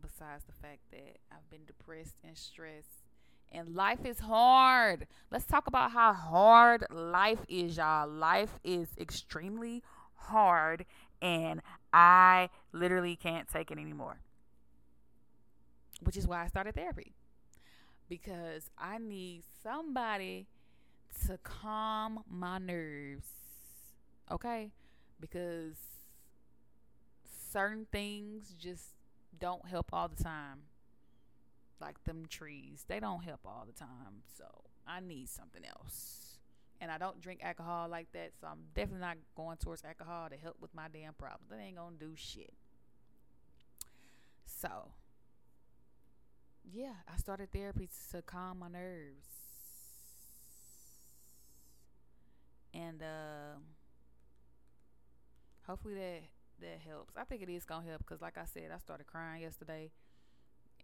besides 0.00 0.44
the 0.44 0.52
fact 0.52 0.80
that 0.90 1.18
I've 1.30 1.49
been 1.50 1.64
depressed 1.66 2.16
and 2.25 2.37
stressed 2.37 3.03
and 3.54 3.75
life 3.75 4.04
is 4.04 4.18
hard. 4.18 5.06
Let's 5.30 5.46
talk 5.46 5.66
about 5.66 5.92
how 5.92 6.12
hard 6.12 6.84
life 6.90 7.38
is, 7.49 7.76
y'all. 7.76 8.08
Life 8.08 8.58
is 8.64 8.88
extremely 8.99 9.82
hard 10.14 10.84
and 11.23 11.62
I 11.92 12.50
literally 12.73 13.16
can't 13.16 13.49
take 13.49 13.70
it 13.70 13.78
anymore. 13.78 14.18
Which 16.02 16.16
is 16.16 16.26
why 16.26 16.42
I 16.42 16.49
started 16.49 16.75
therapy. 16.75 17.14
Because 18.08 18.68
I 18.76 18.99
need 18.99 19.44
somebody 19.62 20.46
to 21.26 21.38
calm 21.38 22.25
my 22.28 22.58
nerves. 22.58 23.28
Okay? 24.30 24.73
Because 25.20 25.76
certain 27.52 27.87
things 27.90 28.52
just 28.58 28.88
don't 29.38 29.66
help 29.66 29.90
all 29.92 30.08
the 30.08 30.23
time. 30.23 30.62
Like 31.81 32.02
them 32.04 32.25
trees, 32.28 32.85
they 32.88 33.00
don't 33.00 33.25
help 33.25 33.40
all 33.45 33.64
the 33.66 33.73
time. 33.73 34.23
So 34.37 34.45
I 34.87 35.00
need 35.00 35.28
something 35.28 35.62
else. 35.64 36.38
And 36.81 36.90
I 36.90 36.99
don't 36.99 37.21
drink 37.21 37.40
alcohol 37.43 37.88
like 37.88 38.09
that, 38.12 38.33
so 38.40 38.47
I'm 38.47 38.64
definitely 38.75 39.00
not 39.00 39.16
going 39.37 39.57
towards 39.57 39.85
alcohol 39.85 40.28
to 40.28 40.37
help 40.37 40.57
with 40.61 40.75
my 40.75 40.87
damn 40.93 41.14
problems. 41.14 41.49
That 41.50 41.61
ain't 41.61 41.76
gonna 41.76 41.97
do 41.99 42.12
shit. 42.16 42.52
So, 44.45 44.90
yeah, 46.71 46.95
I 47.12 47.16
started 47.16 47.52
therapy 47.52 47.88
to 48.11 48.23
calm 48.23 48.59
my 48.59 48.69
nerves. 48.69 49.26
And 52.75 53.02
uh, 53.02 53.59
hopefully 55.66 55.95
that 55.95 56.23
that 56.61 56.81
helps. 56.87 57.16
I 57.16 57.25
think 57.25 57.43
it 57.43 57.49
is 57.49 57.64
gonna 57.64 57.87
help 57.87 57.99
because, 57.99 58.21
like 58.21 58.38
I 58.38 58.45
said, 58.45 58.71
I 58.75 58.78
started 58.78 59.07
crying 59.07 59.43
yesterday, 59.43 59.90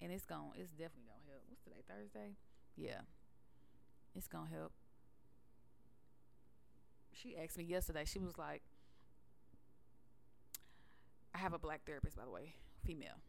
and 0.00 0.12
it's 0.12 0.24
gonna 0.24 0.50
it's 0.56 0.70
definitely 0.72 1.08
gonna 1.08 1.26
help. 1.28 1.42
What's 1.48 1.62
today? 1.62 1.82
Thursday? 1.88 2.36
Yeah, 2.76 3.00
it's 4.14 4.28
gonna 4.28 4.50
help. 4.50 4.72
She 7.12 7.36
asked 7.36 7.58
me 7.58 7.64
yesterday. 7.64 8.04
She 8.04 8.18
was 8.18 8.36
like, 8.38 8.62
"I 11.34 11.38
have 11.38 11.52
a 11.52 11.58
black 11.58 11.84
therapist, 11.84 12.16
by 12.16 12.24
the 12.24 12.30
way, 12.30 12.54
female." 12.84 13.20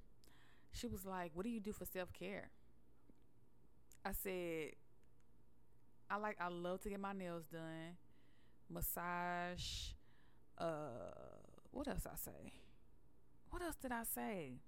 She 0.72 0.88
was 0.88 1.06
like, 1.06 1.32
"What 1.36 1.44
do 1.44 1.50
you 1.50 1.60
do 1.60 1.74
for 1.74 1.86
self 1.86 2.13
care?" 2.13 2.51
I 4.04 4.12
said, 4.13 4.74
"I 6.10 6.18
like 6.18 6.38
I 6.40 6.48
love 6.50 6.82
to 6.82 6.90
get 6.90 7.00
my 7.00 7.13
nails 7.13 7.46
done, 7.46 7.98
massage, 8.70 9.94
uh." 10.58 11.13
what 11.72 11.88
else 11.88 12.06
I 12.06 12.16
say? 12.18 12.54
What 13.50 13.62
else 13.62 13.75
did 13.75 13.92
I 13.92 14.04
say? 14.04 14.60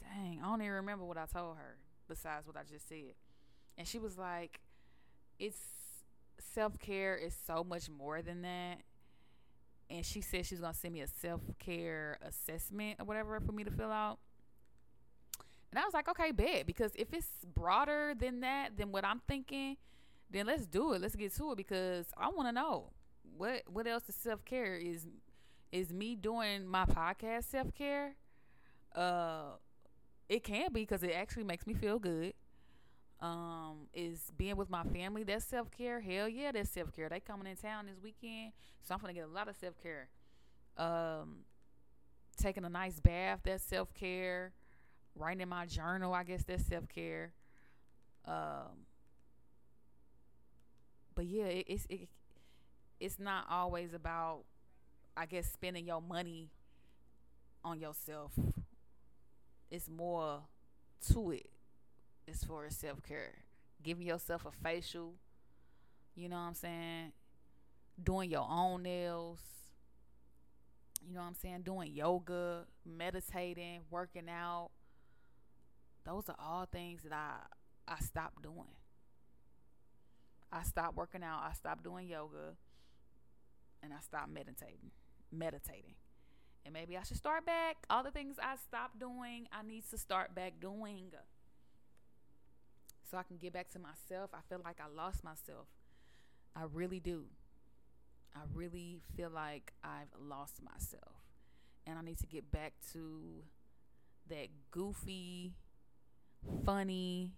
Dang, 0.00 0.40
I 0.42 0.46
don't 0.48 0.60
even 0.62 0.72
remember 0.74 1.04
what 1.04 1.16
I 1.18 1.26
told 1.26 1.56
her 1.56 1.76
besides 2.08 2.46
what 2.46 2.56
I 2.56 2.62
just 2.70 2.88
said. 2.88 3.14
And 3.78 3.86
she 3.86 3.98
was 3.98 4.16
like, 4.18 4.60
it's 5.38 5.58
self 6.54 6.78
care 6.78 7.16
is 7.16 7.34
so 7.46 7.64
much 7.64 7.88
more 7.90 8.22
than 8.22 8.42
that. 8.42 8.78
And 9.88 10.04
she 10.04 10.20
said 10.20 10.46
she's 10.46 10.60
gonna 10.60 10.74
send 10.74 10.94
me 10.94 11.00
a 11.02 11.06
self 11.06 11.40
care 11.58 12.18
assessment 12.22 12.96
or 12.98 13.04
whatever 13.04 13.38
for 13.40 13.52
me 13.52 13.64
to 13.64 13.70
fill 13.70 13.92
out. 13.92 14.18
And 15.70 15.78
I 15.78 15.84
was 15.84 15.94
like, 15.94 16.08
okay, 16.08 16.30
bet. 16.32 16.66
Because 16.66 16.92
if 16.96 17.12
it's 17.12 17.28
broader 17.54 18.14
than 18.18 18.40
that, 18.40 18.76
than 18.76 18.92
what 18.92 19.04
I'm 19.04 19.20
thinking, 19.28 19.76
then 20.30 20.46
let's 20.46 20.66
do 20.66 20.92
it. 20.92 21.00
Let's 21.00 21.16
get 21.16 21.34
to 21.36 21.52
it 21.52 21.56
because 21.56 22.06
I 22.16 22.28
want 22.30 22.48
to 22.48 22.52
know 22.52 22.90
what 23.36 23.62
what 23.66 23.86
else 23.86 24.04
is 24.08 24.14
self 24.14 24.44
care 24.44 24.76
is 24.76 25.06
is 25.72 25.92
me 25.92 26.14
doing 26.16 26.66
my 26.66 26.84
podcast 26.86 27.44
self 27.44 27.74
care. 27.74 28.14
Uh, 28.94 29.56
it 30.28 30.42
can 30.44 30.72
be 30.72 30.82
because 30.82 31.02
it 31.02 31.12
actually 31.12 31.44
makes 31.44 31.66
me 31.66 31.74
feel 31.74 31.98
good. 31.98 32.34
Um, 33.20 33.88
is 33.94 34.32
being 34.36 34.56
with 34.56 34.70
my 34.70 34.84
family 34.84 35.24
that's 35.24 35.44
self 35.44 35.70
care. 35.70 36.00
Hell 36.00 36.28
yeah, 36.28 36.52
that's 36.52 36.70
self 36.70 36.92
care. 36.94 37.08
They 37.08 37.20
coming 37.20 37.46
in 37.46 37.56
town 37.56 37.86
this 37.86 37.96
weekend, 38.02 38.52
so 38.82 38.94
I'm 38.94 39.00
gonna 39.00 39.14
get 39.14 39.24
a 39.24 39.32
lot 39.32 39.48
of 39.48 39.56
self 39.56 39.74
care. 39.82 40.08
Um, 40.78 41.38
taking 42.36 42.64
a 42.64 42.68
nice 42.68 43.00
bath 43.00 43.40
that's 43.44 43.64
self 43.64 43.92
care. 43.94 44.52
Writing 45.16 45.42
in 45.42 45.48
my 45.48 45.66
journal, 45.66 46.14
I 46.14 46.24
guess 46.24 46.44
that's 46.44 46.66
self 46.66 46.88
care. 46.88 47.32
Um, 48.26 48.86
but 51.14 51.26
yeah, 51.26 51.44
it, 51.44 51.64
it's 51.68 51.86
it, 51.88 52.08
it's 53.00 53.18
not 53.18 53.46
always 53.50 53.94
about 53.94 54.44
I 55.16 55.26
guess 55.26 55.52
spending 55.52 55.86
your 55.86 56.02
money 56.02 56.50
on 57.64 57.80
yourself. 57.80 58.32
It's 59.70 59.88
more 59.88 60.40
to 61.12 61.30
it. 61.32 61.50
It's 62.26 62.44
for 62.44 62.64
self 62.70 63.02
care. 63.02 63.34
Giving 63.82 64.06
yourself 64.06 64.46
a 64.46 64.50
facial. 64.50 65.14
You 66.14 66.28
know 66.28 66.36
what 66.36 66.42
I'm 66.42 66.54
saying? 66.54 67.12
Doing 68.02 68.30
your 68.30 68.46
own 68.48 68.82
nails. 68.82 69.40
You 71.06 71.14
know 71.14 71.20
what 71.20 71.28
I'm 71.28 71.34
saying? 71.34 71.62
Doing 71.62 71.92
yoga, 71.92 72.64
meditating, 72.84 73.80
working 73.90 74.28
out. 74.28 74.70
Those 76.04 76.28
are 76.28 76.36
all 76.38 76.66
things 76.66 77.02
that 77.02 77.12
I 77.12 77.34
I 77.88 78.00
stopped 78.00 78.42
doing. 78.42 78.74
I 80.52 80.62
stopped 80.62 80.96
working 80.96 81.22
out. 81.22 81.42
I 81.48 81.52
stopped 81.52 81.84
doing 81.84 82.08
yoga 82.08 82.56
and 83.82 83.92
I 83.92 84.00
stopped 84.00 84.30
meditating. 84.30 84.90
Meditating. 85.30 85.94
And 86.66 86.72
maybe 86.72 86.96
I 86.96 87.04
should 87.04 87.16
start 87.16 87.46
back. 87.46 87.76
All 87.88 88.02
the 88.02 88.10
things 88.10 88.36
I 88.42 88.56
stopped 88.56 88.98
doing, 88.98 89.46
I 89.52 89.62
need 89.62 89.88
to 89.90 89.96
start 89.96 90.34
back 90.34 90.54
doing. 90.60 91.12
So 93.08 93.16
I 93.16 93.22
can 93.22 93.36
get 93.36 93.52
back 93.52 93.68
to 93.70 93.78
myself. 93.78 94.30
I 94.34 94.40
feel 94.48 94.60
like 94.64 94.78
I 94.80 94.92
lost 94.92 95.22
myself. 95.22 95.68
I 96.56 96.64
really 96.72 96.98
do. 96.98 97.26
I 98.34 98.40
really 98.52 99.00
feel 99.16 99.30
like 99.30 99.72
I've 99.84 100.10
lost 100.20 100.60
myself. 100.60 101.14
And 101.86 102.00
I 102.00 102.02
need 102.02 102.18
to 102.18 102.26
get 102.26 102.50
back 102.50 102.72
to 102.94 103.44
that 104.28 104.48
goofy, 104.72 105.52
funny 106.64 107.30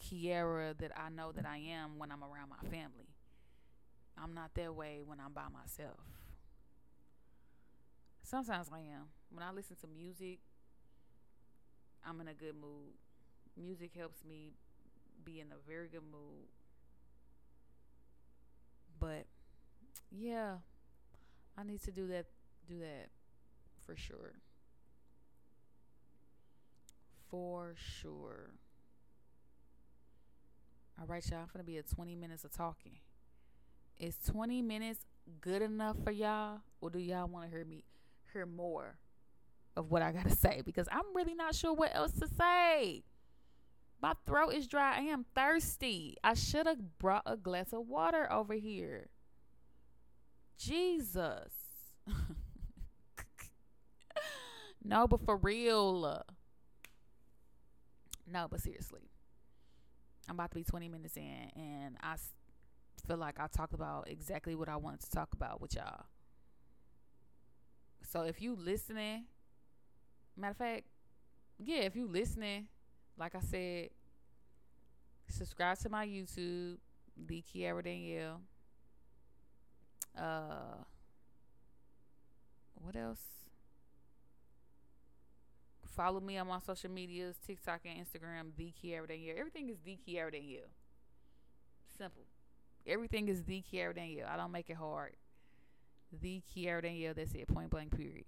Kiara 0.00 0.78
that 0.78 0.92
I 0.96 1.08
know 1.08 1.32
that 1.32 1.44
I 1.44 1.56
am 1.56 1.98
when 1.98 2.12
I'm 2.12 2.22
around 2.22 2.50
my 2.50 2.70
family. 2.70 3.08
I'm 4.16 4.34
not 4.34 4.54
that 4.54 4.72
way 4.72 5.00
when 5.04 5.18
I'm 5.18 5.32
by 5.32 5.48
myself. 5.52 5.98
Sometimes 8.26 8.66
I 8.72 8.78
am. 8.78 9.04
When 9.30 9.44
I 9.44 9.52
listen 9.52 9.76
to 9.82 9.86
music, 9.86 10.40
I'm 12.04 12.20
in 12.20 12.26
a 12.26 12.34
good 12.34 12.56
mood. 12.60 12.94
Music 13.56 13.92
helps 13.96 14.24
me 14.24 14.54
be 15.24 15.38
in 15.38 15.46
a 15.52 15.70
very 15.70 15.86
good 15.86 16.02
mood. 16.02 16.48
But 18.98 19.26
yeah, 20.10 20.56
I 21.56 21.62
need 21.62 21.80
to 21.84 21.92
do 21.92 22.08
that 22.08 22.26
do 22.68 22.80
that 22.80 23.10
for 23.84 23.94
sure. 23.94 24.32
For 27.30 27.76
sure. 27.76 28.50
All 31.00 31.06
right, 31.06 31.24
y'all. 31.30 31.42
I'm 31.42 31.48
gonna 31.52 31.62
be 31.62 31.78
at 31.78 31.88
20 31.88 32.16
minutes 32.16 32.42
of 32.42 32.50
talking. 32.50 32.98
Is 34.00 34.16
20 34.26 34.62
minutes 34.62 35.06
good 35.40 35.62
enough 35.62 35.96
for 36.02 36.10
y'all? 36.10 36.58
Or 36.80 36.90
do 36.90 36.98
y'all 36.98 37.28
want 37.28 37.44
to 37.44 37.50
hear 37.56 37.64
me 37.64 37.84
hear 38.36 38.46
more 38.46 38.98
of 39.76 39.90
what 39.90 40.02
I 40.02 40.12
got 40.12 40.28
to 40.28 40.36
say? 40.36 40.62
Because 40.64 40.88
I'm 40.92 41.14
really 41.14 41.34
not 41.34 41.54
sure 41.54 41.72
what 41.72 41.94
else 41.94 42.12
to 42.12 42.28
say. 42.28 43.02
My 44.00 44.12
throat 44.26 44.50
is 44.50 44.66
dry. 44.66 44.98
I 44.98 45.02
am 45.02 45.24
thirsty. 45.34 46.16
I 46.22 46.34
should 46.34 46.66
have 46.66 46.98
brought 46.98 47.22
a 47.24 47.36
glass 47.36 47.72
of 47.72 47.88
water 47.88 48.30
over 48.30 48.54
here. 48.54 49.08
Jesus. 50.58 51.52
no, 54.84 55.06
but 55.08 55.24
for 55.24 55.36
real. 55.36 56.22
No, 58.30 58.46
but 58.50 58.60
seriously. 58.60 59.08
I'm 60.28 60.34
about 60.34 60.50
to 60.50 60.56
be 60.56 60.64
20 60.64 60.88
minutes 60.88 61.16
in 61.16 61.50
and 61.56 61.96
I 62.02 62.16
feel 63.06 63.16
like 63.16 63.38
I 63.38 63.46
talked 63.46 63.74
about 63.74 64.10
exactly 64.10 64.54
what 64.56 64.68
I 64.68 64.76
wanted 64.76 65.02
to 65.02 65.10
talk 65.10 65.32
about 65.32 65.60
with 65.60 65.74
y'all. 65.74 66.06
So 68.16 68.22
if 68.22 68.40
you 68.40 68.56
listening, 68.56 69.24
matter 70.38 70.52
of 70.52 70.56
fact, 70.56 70.84
yeah, 71.62 71.80
if 71.80 71.94
you 71.94 72.08
listening, 72.08 72.66
like 73.18 73.34
I 73.34 73.40
said, 73.40 73.90
subscribe 75.28 75.78
to 75.80 75.90
my 75.90 76.06
YouTube, 76.06 76.78
the 77.26 77.42
Kiara 77.42 77.84
Danielle. 77.84 78.40
Uh, 80.18 80.80
what 82.76 82.96
else? 82.96 83.20
Follow 85.94 86.20
me 86.20 86.38
on 86.38 86.46
my 86.46 86.60
social 86.60 86.90
medias, 86.90 87.36
TikTok 87.46 87.80
and 87.84 87.98
Instagram, 87.98 88.46
the 88.56 88.72
Kiara 88.82 89.08
Danielle. 89.08 89.36
Everything 89.38 89.68
is 89.68 89.76
the 89.84 89.98
Kiara 90.08 90.32
Danielle. 90.32 90.70
Simple. 91.98 92.24
Everything 92.86 93.28
is 93.28 93.42
the 93.42 93.62
Kiara 93.70 93.94
Danielle. 93.94 94.28
I 94.32 94.38
don't 94.38 94.52
make 94.52 94.70
it 94.70 94.76
hard. 94.76 95.16
The 96.20 96.42
Kiara 96.54 96.82
Danielle. 96.82 97.14
That's 97.14 97.34
it. 97.34 97.48
Point 97.48 97.70
blank. 97.70 97.96
Period. 97.96 98.24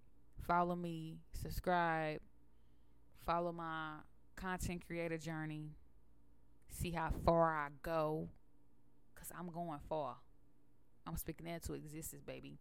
Follow 0.46 0.76
me. 0.76 1.18
Subscribe. 1.32 2.20
Follow 3.24 3.52
my 3.52 3.96
content 4.36 4.86
creator 4.86 5.18
journey. 5.18 5.70
See 6.70 6.90
how 6.90 7.10
far 7.24 7.54
I 7.54 7.68
go. 7.82 8.28
Cause 9.14 9.32
I'm 9.36 9.50
going 9.50 9.80
far. 9.88 10.16
I'm 11.06 11.16
speaking 11.16 11.46
that 11.46 11.62
to 11.64 11.72
existence, 11.72 12.22
baby. 12.22 12.58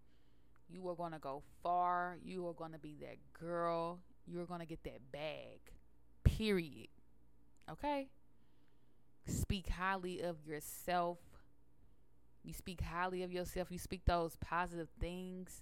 You 0.69 0.87
are 0.89 0.95
gonna 0.95 1.19
go 1.19 1.43
far. 1.61 2.17
You 2.23 2.47
are 2.47 2.53
gonna 2.53 2.79
be 2.79 2.97
that 3.01 3.17
girl. 3.33 3.99
You're 4.25 4.45
gonna 4.45 4.65
get 4.65 4.83
that 4.83 5.11
bag. 5.11 5.59
Period. 6.23 6.87
Okay? 7.69 8.07
Speak 9.25 9.69
highly 9.69 10.21
of 10.21 10.37
yourself. 10.45 11.19
You 12.47 12.53
speak 12.53 12.79
highly 12.79 13.23
of 13.23 13.33
yourself. 13.33 13.67
You 13.69 13.77
speak 13.77 14.05
those 14.05 14.37
positive 14.37 14.87
things. 15.01 15.61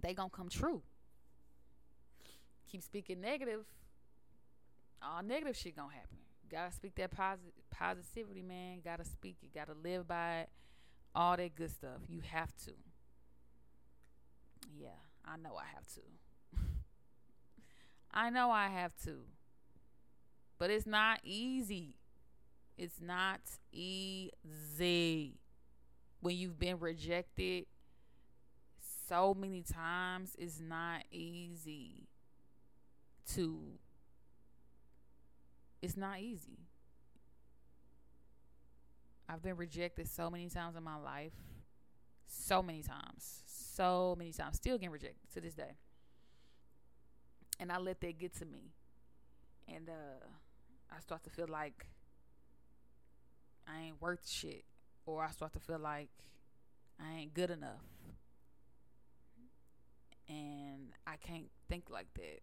They 0.00 0.14
gonna 0.14 0.30
come 0.30 0.48
true. 0.48 0.80
Keep 2.72 2.82
speaking 2.82 3.20
negative. 3.20 3.66
All 5.02 5.22
negative 5.22 5.54
shit 5.54 5.76
gonna 5.76 5.92
happen. 5.92 6.16
Gotta 6.50 6.72
speak 6.72 6.94
that 6.94 7.10
positive 7.10 7.52
positivity, 7.68 8.40
man. 8.40 8.78
Gotta 8.82 9.04
speak 9.04 9.36
it. 9.42 9.52
Gotta 9.52 9.74
live 9.74 10.08
by 10.08 10.38
it. 10.38 10.48
All 11.14 11.36
that 11.36 11.54
good 11.54 11.70
stuff. 11.70 12.00
You 12.08 12.22
have 12.32 12.56
to. 12.64 12.72
Yeah, 14.74 14.88
I 15.22 15.36
know 15.36 15.54
I 15.54 15.66
have 15.74 15.86
to. 15.96 16.58
I 18.10 18.30
know 18.30 18.50
I 18.50 18.68
have 18.68 18.92
to. 19.04 19.18
But 20.58 20.70
it's 20.70 20.86
not 20.86 21.20
easy. 21.22 21.98
It's 22.78 23.02
not 23.02 23.40
easy. 23.70 25.34
When 26.20 26.36
you've 26.36 26.58
been 26.58 26.78
rejected 26.80 27.66
so 29.08 29.34
many 29.34 29.62
times, 29.62 30.34
it's 30.38 30.60
not 30.60 31.02
easy 31.10 32.08
to. 33.34 33.60
It's 35.80 35.96
not 35.96 36.18
easy. 36.18 36.58
I've 39.28 39.42
been 39.42 39.56
rejected 39.56 40.08
so 40.08 40.30
many 40.30 40.48
times 40.48 40.76
in 40.76 40.82
my 40.82 40.96
life. 40.96 41.34
So 42.26 42.62
many 42.62 42.82
times. 42.82 43.42
So 43.46 44.16
many 44.18 44.32
times. 44.32 44.56
Still 44.56 44.76
getting 44.76 44.90
rejected 44.90 45.30
to 45.34 45.40
this 45.40 45.54
day 45.54 45.76
and 47.58 47.72
I 47.72 47.78
let 47.78 48.00
that 48.00 48.18
get 48.18 48.34
to 48.36 48.44
me, 48.44 48.72
and 49.66 49.88
uh, 49.88 50.26
I 50.90 51.00
start 51.00 51.24
to 51.24 51.30
feel 51.30 51.48
like 51.48 51.86
I 53.66 53.86
ain't 53.86 54.00
worth 54.00 54.28
shit, 54.28 54.64
or 55.08 55.24
I 55.24 55.30
start 55.30 55.54
to 55.54 55.58
feel 55.58 55.78
like 55.78 56.10
I 57.00 57.20
ain't 57.20 57.32
good 57.32 57.50
enough, 57.50 57.80
and 60.28 60.92
I 61.06 61.16
can't 61.16 61.48
think 61.68 61.84
like 61.88 62.08
that. 62.14 62.40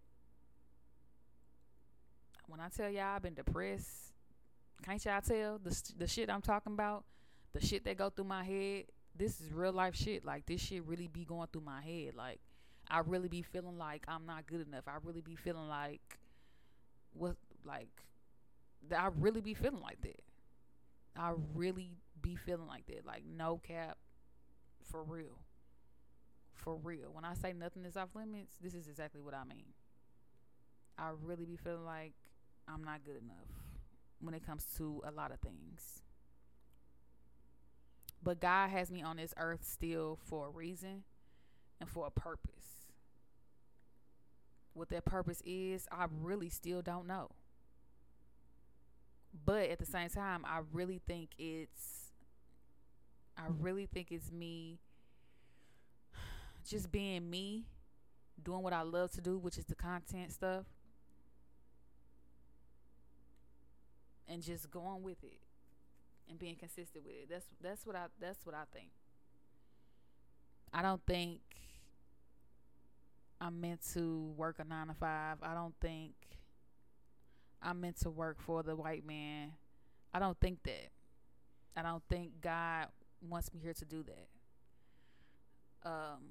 When 2.47 2.59
I 2.59 2.69
tell 2.69 2.89
y'all 2.89 3.15
I've 3.15 3.21
been 3.21 3.35
depressed, 3.35 4.13
can't 4.83 5.03
y'all 5.05 5.21
tell 5.21 5.59
the 5.59 5.93
the 5.97 6.07
shit 6.07 6.29
I'm 6.29 6.41
talking 6.41 6.73
about, 6.73 7.03
the 7.53 7.63
shit 7.63 7.85
that 7.85 7.97
go 7.97 8.09
through 8.09 8.25
my 8.25 8.43
head. 8.43 8.85
This 9.15 9.39
is 9.39 9.53
real 9.53 9.71
life 9.71 9.95
shit. 9.95 10.25
Like 10.25 10.47
this 10.47 10.59
shit 10.59 10.83
really 10.85 11.07
be 11.07 11.23
going 11.23 11.47
through 11.53 11.61
my 11.61 11.81
head. 11.81 12.15
Like 12.15 12.39
I 12.89 12.99
really 12.99 13.29
be 13.29 13.43
feeling 13.43 13.77
like 13.77 14.05
I'm 14.07 14.25
not 14.25 14.47
good 14.47 14.67
enough. 14.67 14.85
I 14.87 14.95
really 15.03 15.21
be 15.21 15.35
feeling 15.35 15.69
like 15.69 16.17
what 17.13 17.35
like 17.63 17.89
that 18.89 18.99
I 18.99 19.09
really 19.19 19.41
be 19.41 19.53
feeling 19.53 19.81
like 19.81 20.01
that. 20.01 20.21
I 21.15 21.33
really 21.53 21.91
be 22.25 22.35
feeling 22.35 22.67
like 22.67 22.85
that. 22.87 23.05
Like 23.05 23.23
no 23.25 23.59
cap 23.65 23.97
for 24.83 25.03
real. 25.03 25.39
For 26.53 26.75
real. 26.75 27.09
When 27.11 27.25
I 27.25 27.33
say 27.33 27.53
nothing 27.53 27.85
is 27.85 27.97
off 27.97 28.09
limits, 28.15 28.55
this 28.61 28.73
is 28.73 28.87
exactly 28.87 29.21
what 29.21 29.33
I 29.33 29.43
mean. 29.43 29.73
I 30.97 31.11
really 31.23 31.45
be 31.45 31.57
feeling 31.57 31.85
like 31.85 32.13
I'm 32.67 32.83
not 32.83 33.03
good 33.03 33.17
enough 33.17 33.49
when 34.19 34.33
it 34.33 34.45
comes 34.45 34.65
to 34.77 35.01
a 35.05 35.11
lot 35.11 35.31
of 35.31 35.39
things. 35.39 36.01
But 38.23 38.39
God 38.39 38.69
has 38.69 38.89
me 38.89 39.03
on 39.03 39.17
this 39.17 39.33
earth 39.37 39.63
still 39.63 40.17
for 40.23 40.47
a 40.47 40.49
reason 40.49 41.03
and 41.79 41.89
for 41.89 42.07
a 42.07 42.11
purpose 42.11 42.75
what 44.75 44.89
that 44.89 45.05
purpose 45.05 45.41
is, 45.45 45.87
I 45.91 46.05
really 46.21 46.49
still 46.49 46.81
don't 46.81 47.07
know. 47.07 47.31
But 49.45 49.69
at 49.69 49.79
the 49.79 49.85
same 49.85 50.09
time, 50.09 50.43
I 50.45 50.61
really 50.71 51.01
think 51.07 51.31
it's 51.37 52.04
I 53.37 53.43
really 53.59 53.85
think 53.85 54.11
it's 54.11 54.31
me 54.31 54.79
just 56.67 56.91
being 56.91 57.29
me, 57.29 57.65
doing 58.43 58.61
what 58.61 58.73
I 58.73 58.81
love 58.81 59.11
to 59.11 59.21
do, 59.21 59.37
which 59.37 59.57
is 59.57 59.65
the 59.65 59.75
content 59.75 60.31
stuff. 60.31 60.65
And 64.27 64.41
just 64.41 64.71
going 64.71 65.03
with 65.03 65.23
it 65.23 65.39
and 66.29 66.39
being 66.39 66.55
consistent 66.55 67.05
with 67.05 67.13
it. 67.13 67.29
That's 67.29 67.45
that's 67.61 67.85
what 67.85 67.95
I 67.95 68.05
that's 68.19 68.43
what 68.45 68.55
I 68.55 68.63
think. 68.73 68.89
I 70.73 70.81
don't 70.81 71.01
think 71.05 71.41
I'm 73.39 73.61
meant 73.61 73.81
to 73.93 74.33
work 74.35 74.55
a 74.59 74.63
nine 74.63 74.87
to 74.87 74.93
five. 74.93 75.37
I 75.43 75.53
don't 75.53 75.75
think 75.79 76.13
I'm 77.61 77.81
meant 77.81 77.97
to 78.01 78.09
work 78.09 78.37
for 78.41 78.63
the 78.63 78.75
white 78.75 79.05
man. 79.05 79.51
I 80.13 80.19
don't 80.19 80.39
think 80.39 80.63
that. 80.63 80.89
I 81.77 81.83
don't 81.83 82.03
think 82.09 82.41
God 82.41 82.87
wants 83.29 83.53
me 83.53 83.59
here 83.61 83.73
to 83.73 83.85
do 83.85 84.03
that. 84.03 84.27
Um, 85.89 86.21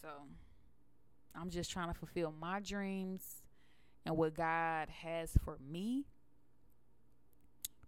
so 0.00 0.08
I'm 1.34 1.50
just 1.50 1.70
trying 1.70 1.88
to 1.88 1.94
fulfill 1.94 2.32
my 2.38 2.60
dreams 2.60 3.42
and 4.06 4.16
what 4.16 4.34
God 4.34 4.88
has 4.88 5.30
for 5.44 5.58
me. 5.70 6.04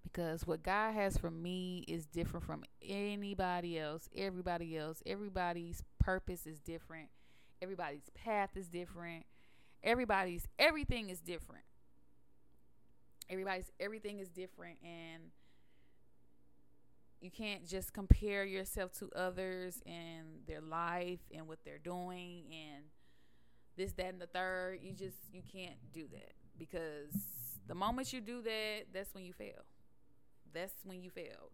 Because 0.03 0.47
what 0.47 0.63
God 0.63 0.95
has 0.95 1.19
for 1.19 1.31
me 1.31 1.85
is 1.87 2.07
different 2.07 2.47
from 2.47 2.65
anybody 2.81 3.79
else, 3.79 4.09
everybody 4.17 4.77
else. 4.77 5.03
Everybody's 5.05 5.83
purpose 5.99 6.47
is 6.47 6.59
different 6.61 7.09
Everybody's 7.63 8.11
path 8.15 8.51
is 8.57 8.69
different. 8.69 9.25
Everybody's 9.83 10.47
everything 10.59 11.09
is 11.09 11.21
different. 11.21 11.65
Everybody's 13.31 13.73
everything 13.81 14.21
is 14.21 14.29
different 14.29 14.79
and 14.85 15.31
you 17.21 17.31
can't 17.31 17.67
just 17.67 17.93
compare 17.93 18.45
yourself 18.45 18.93
to 18.99 19.11
others 19.17 19.83
and 19.87 20.27
their 20.47 20.61
life 20.61 21.21
and 21.35 21.49
what 21.49 21.59
they're 21.65 21.79
doing 21.79 22.45
and 22.51 22.85
this 23.77 23.93
that 23.93 24.07
and 24.07 24.21
the 24.21 24.27
third. 24.27 24.81
You 24.83 24.93
just 24.93 25.17
you 25.33 25.43
can't 25.53 25.77
do 25.93 26.05
that 26.13 26.33
because 26.59 27.11
the 27.67 27.75
moment 27.75 28.13
you 28.13 28.21
do 28.21 28.43
that 28.43 28.87
that's 28.93 29.15
when 29.15 29.25
you 29.25 29.33
fail. 29.33 29.65
That's 30.53 30.75
when 30.85 31.03
you 31.03 31.11
failed. 31.11 31.53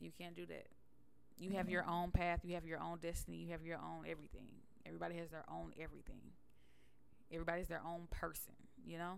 You 0.00 0.10
can't 0.18 0.34
do 0.34 0.46
that. 0.46 0.66
You 1.38 1.50
have 1.50 1.66
mm-hmm. 1.66 1.72
your 1.72 1.88
own 1.88 2.10
path, 2.10 2.40
you 2.44 2.54
have 2.54 2.66
your 2.66 2.80
own 2.80 2.98
destiny, 2.98 3.38
you 3.38 3.52
have 3.52 3.64
your 3.64 3.78
own 3.78 4.04
everything. 4.08 4.48
Everybody 4.86 5.16
has 5.16 5.30
their 5.30 5.44
own 5.50 5.72
everything. 5.80 6.20
Everybody's 7.32 7.68
their 7.68 7.82
own 7.86 8.08
person, 8.10 8.52
you 8.84 8.98
know? 8.98 9.14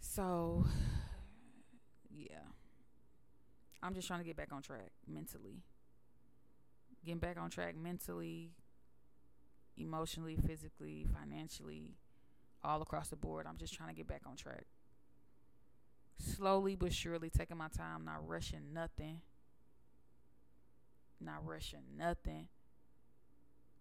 So, 0.00 0.66
yeah. 2.16 2.36
I'm 3.82 3.94
just 3.94 4.06
trying 4.06 4.20
to 4.20 4.24
get 4.24 4.36
back 4.36 4.52
on 4.52 4.62
track 4.62 4.92
mentally. 5.06 5.62
Getting 7.04 7.18
back 7.18 7.36
on 7.38 7.50
track 7.50 7.76
mentally, 7.76 8.52
emotionally, 9.76 10.36
physically, 10.36 11.06
financially, 11.12 11.96
all 12.62 12.80
across 12.80 13.08
the 13.08 13.16
board. 13.16 13.46
I'm 13.46 13.58
just 13.58 13.74
trying 13.74 13.90
to 13.90 13.94
get 13.94 14.08
back 14.08 14.22
on 14.26 14.36
track. 14.36 14.64
Slowly 16.18 16.76
but 16.76 16.94
surely, 16.94 17.28
taking 17.28 17.58
my 17.58 17.68
time, 17.68 18.04
not 18.04 18.26
rushing 18.26 18.72
nothing 18.72 19.20
not 21.24 21.46
rushing 21.46 21.80
nothing. 21.96 22.48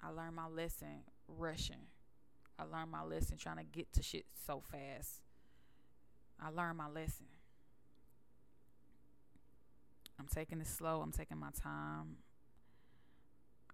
I 0.01 0.09
learned 0.09 0.35
my 0.35 0.47
lesson 0.47 1.03
rushing. 1.27 1.87
I 2.57 2.63
learned 2.63 2.91
my 2.91 3.03
lesson 3.03 3.37
trying 3.37 3.57
to 3.57 3.63
get 3.63 3.91
to 3.93 4.03
shit 4.03 4.25
so 4.45 4.61
fast. 4.71 5.21
I 6.41 6.49
learned 6.49 6.77
my 6.77 6.89
lesson. 6.89 7.25
I'm 10.19 10.27
taking 10.27 10.61
it 10.61 10.67
slow. 10.67 11.01
I'm 11.01 11.11
taking 11.11 11.37
my 11.37 11.49
time. 11.61 12.17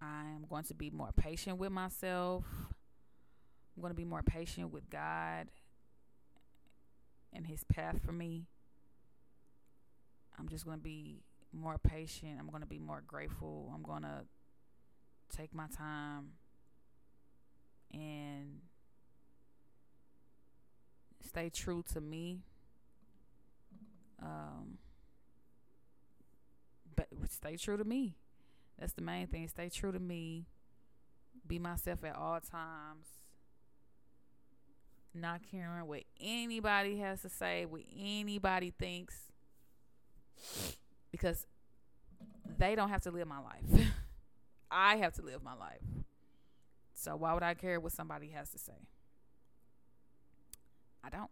I 0.02 0.22
am 0.36 0.46
going 0.50 0.64
to 0.66 0.74
be 0.74 0.90
more 0.90 1.12
patient 1.16 1.58
with 1.58 1.72
myself. 1.72 2.46
I'm 3.76 3.82
going 3.82 3.92
to 3.92 3.98
be 3.98 4.06
more 4.06 4.24
patient 4.24 4.72
with 4.72 4.90
God 4.90 5.48
and 7.34 7.46
His 7.48 7.64
path 7.64 8.02
for 8.04 8.12
me. 8.12 8.46
I'm 10.38 10.48
just 10.48 10.66
going 10.66 10.78
to 10.78 10.84
be 10.84 11.22
more 11.52 11.78
patient. 11.78 12.38
I'm 12.40 12.50
going 12.50 12.62
to 12.62 12.68
be 12.68 12.80
more 12.80 13.04
grateful. 13.06 13.72
I'm 13.74 13.84
going 13.84 14.04
to 14.04 14.26
take 15.36 15.54
my 15.54 15.68
time 15.68 16.30
and 17.94 18.60
stay 21.26 21.50
true 21.50 21.84
to 21.94 22.02
me. 22.02 22.40
Um, 24.22 24.59
stay 27.40 27.56
true 27.56 27.78
to 27.78 27.84
me. 27.84 28.16
That's 28.78 28.94
the 28.94 29.02
main 29.02 29.28
thing. 29.28 29.48
Stay 29.48 29.70
true 29.70 29.92
to 29.92 30.00
me. 30.00 30.46
Be 31.48 31.60
myself 31.60 32.04
at 32.04 32.16
all 32.16 32.40
times. 32.40 33.08
Not 35.14 35.42
caring 35.50 35.88
what 35.88 36.04
anybody 36.22 36.98
has 37.00 37.22
to 37.24 37.30
say, 37.30 37.66
what 37.66 37.82
anybody 37.98 38.72
thinks. 38.78 39.16
Because 41.12 41.48
they 42.58 42.76
don't 42.76 42.90
have 42.90 43.02
to 43.02 43.12
live 43.12 43.28
my 43.28 43.40
life. 43.40 43.88
I 44.72 44.98
have 44.98 45.14
to 45.14 45.22
live 45.22 45.42
my 45.42 45.56
life. 45.56 45.82
So 46.94 47.16
why 47.16 47.34
would 47.34 47.44
I 47.44 47.54
care 47.54 47.80
what 47.80 47.92
somebody 47.92 48.30
has 48.30 48.50
to 48.52 48.60
say? 48.60 48.88
I 51.04 51.10
don't. 51.10 51.30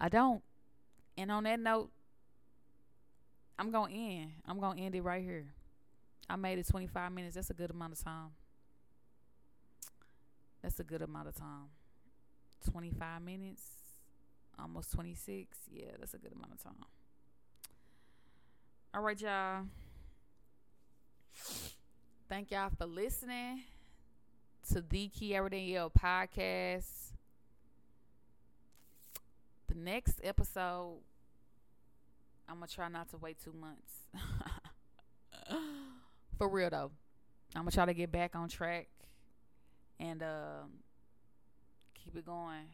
I 0.00 0.08
don't. 0.08 0.42
And 1.16 1.30
on 1.30 1.44
that 1.44 1.60
note, 1.60 1.90
I'm 3.58 3.70
to 3.90 3.94
end. 3.94 4.32
I'm 4.46 4.58
to 4.76 4.82
end 4.82 4.94
it 4.94 5.02
right 5.02 5.22
here. 5.22 5.46
I 6.28 6.36
made 6.36 6.58
it 6.58 6.66
25 6.66 7.12
minutes. 7.12 7.34
That's 7.34 7.50
a 7.50 7.54
good 7.54 7.70
amount 7.70 7.92
of 7.92 8.02
time. 8.02 8.30
That's 10.62 10.78
a 10.80 10.84
good 10.84 11.02
amount 11.02 11.28
of 11.28 11.34
time. 11.34 11.68
25 12.70 13.22
minutes, 13.22 13.62
almost 14.58 14.92
26. 14.92 15.58
Yeah, 15.70 15.84
that's 15.98 16.14
a 16.14 16.18
good 16.18 16.32
amount 16.32 16.52
of 16.52 16.62
time. 16.62 16.74
All 18.94 19.02
right, 19.02 19.20
y'all. 19.20 19.64
Thank 22.28 22.50
y'all 22.50 22.70
for 22.78 22.86
listening 22.86 23.62
to 24.70 24.80
the 24.80 25.08
Kiara 25.08 25.50
Danielle 25.50 25.90
podcast. 25.90 27.12
The 29.68 29.74
next 29.74 30.20
episode, 30.22 30.98
I'm 32.52 32.58
gonna 32.58 32.68
try 32.68 32.88
not 32.88 33.08
to 33.08 33.16
wait 33.16 33.38
two 33.42 33.54
months. 33.54 33.92
For 36.38 36.46
real 36.50 36.68
though, 36.68 36.90
I'm 37.56 37.62
gonna 37.62 37.70
try 37.70 37.86
to 37.86 37.94
get 37.94 38.12
back 38.12 38.36
on 38.36 38.50
track 38.50 38.88
and 39.98 40.22
uh, 40.22 40.64
keep 41.94 42.14
it 42.14 42.26
going. 42.26 42.66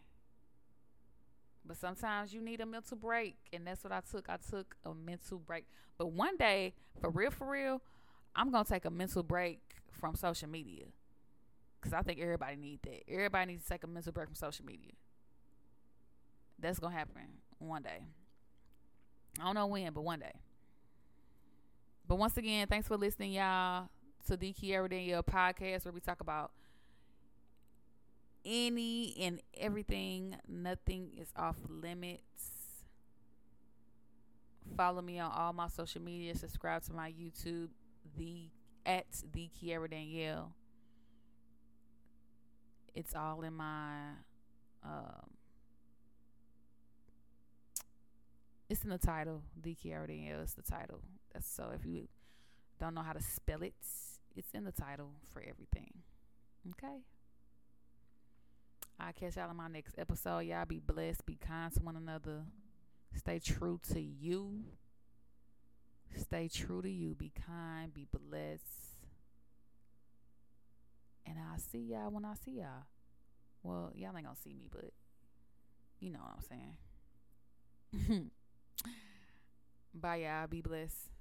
But 1.64 1.76
sometimes 1.76 2.34
you 2.34 2.40
need 2.40 2.60
a 2.60 2.66
mental 2.66 2.96
break, 2.96 3.36
and 3.52 3.64
that's 3.68 3.84
what 3.84 3.92
I 3.92 4.00
took. 4.00 4.28
I 4.28 4.38
took 4.50 4.74
a 4.84 4.92
mental 4.92 5.38
break. 5.38 5.64
But 5.96 6.08
one 6.08 6.36
day, 6.36 6.74
for 7.00 7.10
real, 7.10 7.30
for 7.30 7.48
real, 7.48 7.80
I'm 8.34 8.50
gonna 8.50 8.64
take 8.64 8.84
a 8.84 8.90
mental 8.90 9.22
break 9.22 9.60
from 9.92 10.16
social 10.16 10.48
media 10.48 10.86
because 11.80 11.92
I 11.92 12.02
think 12.02 12.18
everybody 12.18 12.56
needs 12.56 12.82
that. 12.82 13.08
Everybody 13.08 13.52
needs 13.52 13.62
to 13.62 13.70
take 13.70 13.84
a 13.84 13.86
mental 13.86 14.10
break 14.10 14.26
from 14.26 14.34
social 14.34 14.64
media. 14.64 14.90
That's 16.58 16.80
gonna 16.80 16.96
happen 16.96 17.22
one 17.60 17.82
day. 17.82 18.00
I 19.40 19.44
don't 19.44 19.54
know 19.54 19.66
when, 19.66 19.92
but 19.92 20.02
one 20.02 20.20
day. 20.20 20.32
But 22.06 22.16
once 22.16 22.36
again, 22.36 22.66
thanks 22.66 22.88
for 22.88 22.96
listening, 22.96 23.32
y'all, 23.32 23.88
to 24.26 24.36
the 24.36 24.52
Kiara 24.52 24.88
Danielle 24.88 25.22
podcast 25.22 25.84
where 25.84 25.92
we 25.92 26.00
talk 26.00 26.20
about 26.20 26.50
any 28.44 29.14
and 29.20 29.40
everything. 29.58 30.36
Nothing 30.48 31.10
is 31.18 31.28
off 31.36 31.56
limits. 31.68 32.22
Follow 34.76 35.02
me 35.02 35.18
on 35.18 35.30
all 35.32 35.52
my 35.52 35.68
social 35.68 36.00
media. 36.02 36.34
Subscribe 36.34 36.82
to 36.84 36.92
my 36.92 37.12
YouTube, 37.12 37.68
the 38.16 38.48
at 38.86 39.06
the 39.32 39.50
Kiara 39.60 39.90
Danielle. 39.90 40.52
It's 42.94 43.14
all 43.14 43.42
in 43.42 43.54
my 43.54 44.12
um, 44.84 45.27
it's 48.68 48.84
in 48.84 48.90
the 48.90 48.98
title. 48.98 49.42
Danielle 49.60 50.40
is 50.40 50.54
the 50.54 50.62
title. 50.62 51.00
That's 51.32 51.50
so 51.50 51.70
if 51.74 51.86
you 51.86 52.08
don't 52.78 52.94
know 52.94 53.02
how 53.02 53.12
to 53.12 53.22
spell 53.22 53.62
it, 53.62 53.74
it's 54.36 54.50
in 54.54 54.64
the 54.64 54.72
title 54.72 55.10
for 55.32 55.40
everything. 55.40 55.92
Okay. 56.70 57.02
I'll 59.00 59.12
catch 59.12 59.36
y'all 59.36 59.50
in 59.50 59.56
my 59.56 59.68
next 59.68 59.94
episode. 59.96 60.40
Y'all 60.40 60.64
be 60.66 60.80
blessed. 60.80 61.24
Be 61.24 61.36
kind 61.36 61.72
to 61.72 61.82
one 61.82 61.96
another. 61.96 62.42
Stay 63.16 63.38
true 63.38 63.80
to 63.92 64.00
you. 64.00 64.64
Stay 66.16 66.48
true 66.48 66.82
to 66.82 66.90
you. 66.90 67.14
Be 67.14 67.32
kind. 67.46 67.94
Be 67.94 68.06
blessed. 68.12 68.64
And 71.26 71.36
I'll 71.38 71.58
see 71.58 71.78
y'all 71.78 72.10
when 72.10 72.24
I 72.24 72.34
see 72.44 72.52
y'all. 72.52 72.86
Well, 73.62 73.92
y'all 73.94 74.16
ain't 74.16 74.24
gonna 74.24 74.36
see 74.42 74.54
me, 74.54 74.68
but 74.70 74.92
you 76.00 76.10
know 76.10 76.20
what 76.20 76.34
I'm 76.36 76.42
saying. 78.10 78.30
Bye, 79.94 80.16
y'all. 80.16 80.46
Be 80.46 80.60
blessed. 80.60 81.17